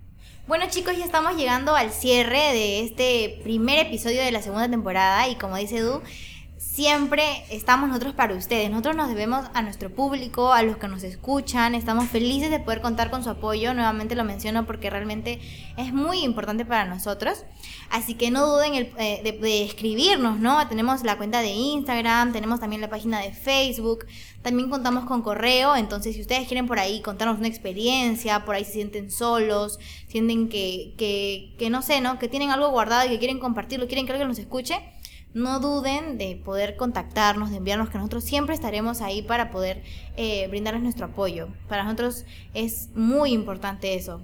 Bueno 0.45 0.65
chicos, 0.69 0.97
ya 0.97 1.05
estamos 1.05 1.37
llegando 1.37 1.73
al 1.73 1.91
cierre 1.91 2.51
de 2.51 2.81
este 2.81 3.39
primer 3.43 3.87
episodio 3.87 4.21
de 4.21 4.29
la 4.29 4.41
segunda 4.41 4.69
temporada 4.69 5.29
y 5.29 5.35
como 5.35 5.55
dice 5.55 5.77
Edu, 5.77 6.01
siempre 6.73 7.45
estamos 7.51 7.87
nosotros 7.87 8.15
para 8.15 8.33
ustedes. 8.33 8.67
Nosotros 8.71 8.95
nos 8.95 9.07
debemos 9.07 9.45
a 9.53 9.61
nuestro 9.61 9.91
público, 9.93 10.53
a 10.53 10.63
los 10.63 10.77
que 10.77 10.87
nos 10.87 11.03
escuchan. 11.03 11.75
Estamos 11.75 12.09
felices 12.09 12.49
de 12.49 12.59
poder 12.59 12.81
contar 12.81 13.11
con 13.11 13.23
su 13.23 13.29
apoyo. 13.29 13.75
Nuevamente 13.75 14.15
lo 14.15 14.23
menciono 14.23 14.65
porque 14.65 14.89
realmente 14.89 15.39
es 15.77 15.93
muy 15.93 16.23
importante 16.23 16.65
para 16.65 16.85
nosotros. 16.85 17.43
Así 17.91 18.15
que 18.15 18.31
no 18.31 18.47
duden 18.47 18.73
eh, 18.73 19.37
de, 19.39 19.63
escribirnos, 19.63 20.39
¿no? 20.39 20.67
Tenemos 20.67 21.03
la 21.03 21.15
cuenta 21.15 21.41
de 21.41 21.49
Instagram, 21.49 22.33
tenemos 22.33 22.59
también 22.59 22.81
la 22.81 22.89
página 22.89 23.19
de 23.19 23.33
Facebook. 23.33 24.07
También 24.41 24.71
contamos 24.71 25.05
con 25.05 25.21
correo. 25.21 25.75
Entonces, 25.75 26.15
si 26.15 26.21
ustedes 26.21 26.47
quieren 26.47 26.65
por 26.65 26.79
ahí 26.79 27.03
contarnos 27.03 27.37
una 27.37 27.49
experiencia, 27.49 28.45
por 28.45 28.55
ahí 28.55 28.65
se 28.65 28.71
sienten 28.71 29.11
solos, 29.11 29.77
sienten 30.07 30.49
que, 30.49 30.95
que, 30.97 31.53
que 31.59 31.69
no 31.69 31.83
sé, 31.83 32.01
¿no? 32.01 32.17
Que 32.17 32.27
tienen 32.27 32.49
algo 32.49 32.69
guardado 32.71 33.05
y 33.05 33.09
que 33.09 33.19
quieren 33.19 33.37
compartirlo, 33.37 33.85
quieren 33.85 34.07
que 34.07 34.13
alguien 34.13 34.27
nos 34.27 34.39
escuche 34.39 34.81
no 35.33 35.59
duden 35.59 36.17
de 36.17 36.35
poder 36.35 36.75
contactarnos, 36.75 37.49
de 37.49 37.57
enviarnos, 37.57 37.89
que 37.89 37.97
nosotros 37.97 38.23
siempre 38.23 38.55
estaremos 38.55 39.01
ahí 39.01 39.21
para 39.21 39.51
poder 39.51 39.83
eh, 40.15 40.47
brindarles 40.47 40.83
nuestro 40.83 41.07
apoyo. 41.07 41.47
Para 41.67 41.83
nosotros 41.83 42.25
es 42.53 42.89
muy 42.95 43.31
importante 43.31 43.95
eso. 43.95 44.21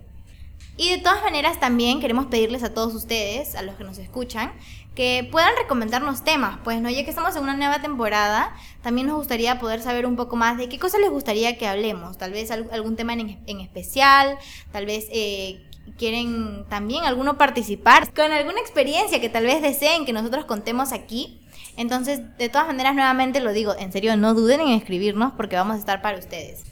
Y 0.77 0.91
de 0.91 0.99
todas 0.99 1.21
maneras 1.23 1.59
también 1.59 1.99
queremos 1.99 2.27
pedirles 2.27 2.63
a 2.63 2.73
todos 2.73 2.93
ustedes, 2.95 3.55
a 3.55 3.61
los 3.63 3.75
que 3.75 3.83
nos 3.83 3.97
escuchan, 3.97 4.53
que 4.95 5.27
puedan 5.31 5.51
recomendarnos 5.57 6.23
temas, 6.23 6.59
pues 6.63 6.81
no, 6.81 6.89
ya 6.89 7.03
que 7.03 7.09
estamos 7.09 7.35
en 7.35 7.43
una 7.43 7.55
nueva 7.55 7.81
temporada, 7.81 8.53
también 8.81 9.07
nos 9.07 9.17
gustaría 9.17 9.59
poder 9.59 9.81
saber 9.81 10.05
un 10.05 10.15
poco 10.15 10.35
más 10.35 10.57
de 10.57 10.67
qué 10.67 10.79
cosas 10.79 11.01
les 11.01 11.09
gustaría 11.09 11.57
que 11.57 11.67
hablemos, 11.67 12.17
tal 12.17 12.31
vez 12.31 12.51
algún 12.51 12.95
tema 12.95 13.13
en, 13.13 13.39
en 13.45 13.59
especial, 13.61 14.37
tal 14.71 14.85
vez 14.85 15.07
eh, 15.11 15.68
quieren 15.97 16.65
también 16.69 17.05
alguno 17.05 17.37
participar 17.37 18.13
con 18.13 18.31
alguna 18.31 18.59
experiencia 18.59 19.21
que 19.21 19.29
tal 19.29 19.45
vez 19.45 19.61
deseen 19.61 20.05
que 20.05 20.13
nosotros 20.13 20.45
contemos 20.45 20.91
aquí. 20.91 21.39
Entonces, 21.77 22.21
de 22.37 22.49
todas 22.49 22.67
maneras, 22.67 22.95
nuevamente 22.95 23.39
lo 23.39 23.53
digo, 23.53 23.73
en 23.77 23.91
serio, 23.91 24.17
no 24.17 24.33
duden 24.33 24.59
en 24.61 24.69
escribirnos 24.69 25.33
porque 25.33 25.55
vamos 25.55 25.77
a 25.77 25.79
estar 25.79 26.01
para 26.01 26.17
ustedes. 26.17 26.63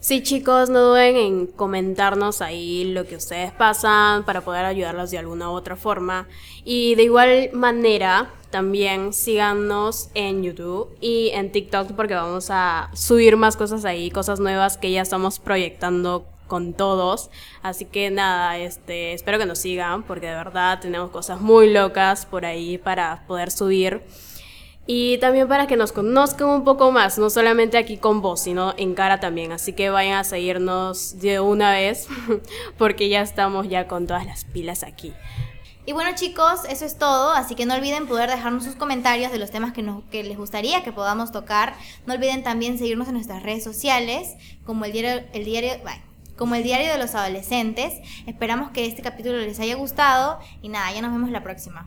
Sí, 0.00 0.22
chicos, 0.22 0.70
no 0.70 0.80
duden 0.80 1.16
en 1.16 1.46
comentarnos 1.46 2.40
ahí 2.40 2.84
lo 2.84 3.06
que 3.06 3.16
ustedes 3.16 3.52
pasan 3.52 4.24
para 4.24 4.40
poder 4.40 4.64
ayudarlos 4.64 5.10
de 5.10 5.18
alguna 5.18 5.50
u 5.50 5.52
otra 5.52 5.76
forma. 5.76 6.26
Y 6.64 6.94
de 6.94 7.02
igual 7.02 7.50
manera, 7.52 8.30
también 8.50 9.12
síganos 9.12 10.08
en 10.14 10.42
YouTube 10.42 10.88
y 11.02 11.28
en 11.34 11.52
TikTok 11.52 11.92
porque 11.92 12.14
vamos 12.14 12.48
a 12.50 12.90
subir 12.94 13.36
más 13.36 13.56
cosas 13.58 13.84
ahí, 13.84 14.10
cosas 14.10 14.40
nuevas 14.40 14.78
que 14.78 14.90
ya 14.90 15.02
estamos 15.02 15.38
proyectando 15.38 16.24
con 16.50 16.74
todos. 16.74 17.30
Así 17.62 17.86
que 17.86 18.10
nada, 18.10 18.58
este, 18.58 19.14
espero 19.14 19.38
que 19.38 19.46
nos 19.46 19.60
sigan 19.60 20.02
porque 20.02 20.26
de 20.26 20.34
verdad 20.34 20.80
tenemos 20.80 21.10
cosas 21.10 21.40
muy 21.40 21.72
locas 21.72 22.26
por 22.26 22.44
ahí 22.44 22.76
para 22.76 23.24
poder 23.26 23.50
subir. 23.50 24.02
Y 24.86 25.18
también 25.18 25.46
para 25.46 25.68
que 25.68 25.76
nos 25.76 25.92
conozcan 25.92 26.48
un 26.48 26.64
poco 26.64 26.90
más, 26.90 27.16
no 27.16 27.30
solamente 27.30 27.78
aquí 27.78 27.96
con 27.96 28.20
voz, 28.22 28.40
sino 28.42 28.74
en 28.76 28.94
cara 28.94 29.20
también. 29.20 29.52
Así 29.52 29.72
que 29.72 29.88
vayan 29.88 30.18
a 30.18 30.24
seguirnos 30.24 31.20
de 31.20 31.38
una 31.38 31.70
vez 31.70 32.08
porque 32.76 33.08
ya 33.08 33.22
estamos 33.22 33.68
ya 33.68 33.86
con 33.86 34.08
todas 34.08 34.26
las 34.26 34.44
pilas 34.44 34.82
aquí. 34.82 35.14
Y 35.86 35.92
bueno 35.92 36.10
chicos, 36.14 36.60
eso 36.68 36.84
es 36.84 36.98
todo, 36.98 37.32
así 37.32 37.54
que 37.54 37.66
no 37.66 37.74
olviden 37.74 38.06
poder 38.06 38.30
dejarnos 38.30 38.64
sus 38.64 38.76
comentarios 38.76 39.32
de 39.32 39.38
los 39.38 39.50
temas 39.50 39.72
que, 39.72 39.82
nos, 39.82 40.04
que 40.04 40.22
les 40.22 40.36
gustaría 40.36 40.82
que 40.82 40.92
podamos 40.92 41.32
tocar. 41.32 41.74
No 42.06 42.14
olviden 42.14 42.42
también 42.42 42.76
seguirnos 42.76 43.08
en 43.08 43.14
nuestras 43.14 43.42
redes 43.42 43.64
sociales, 43.64 44.36
como 44.64 44.84
el 44.84 44.92
diario, 44.92 45.24
el 45.32 45.44
diario, 45.44 45.72
como 46.40 46.54
el 46.54 46.62
diario 46.62 46.90
de 46.90 46.96
los 46.96 47.14
adolescentes. 47.14 48.00
Esperamos 48.26 48.70
que 48.70 48.86
este 48.86 49.02
capítulo 49.02 49.36
les 49.36 49.60
haya 49.60 49.74
gustado 49.76 50.40
y 50.62 50.70
nada, 50.70 50.90
ya 50.90 51.02
nos 51.02 51.12
vemos 51.12 51.30
la 51.30 51.42
próxima. 51.42 51.86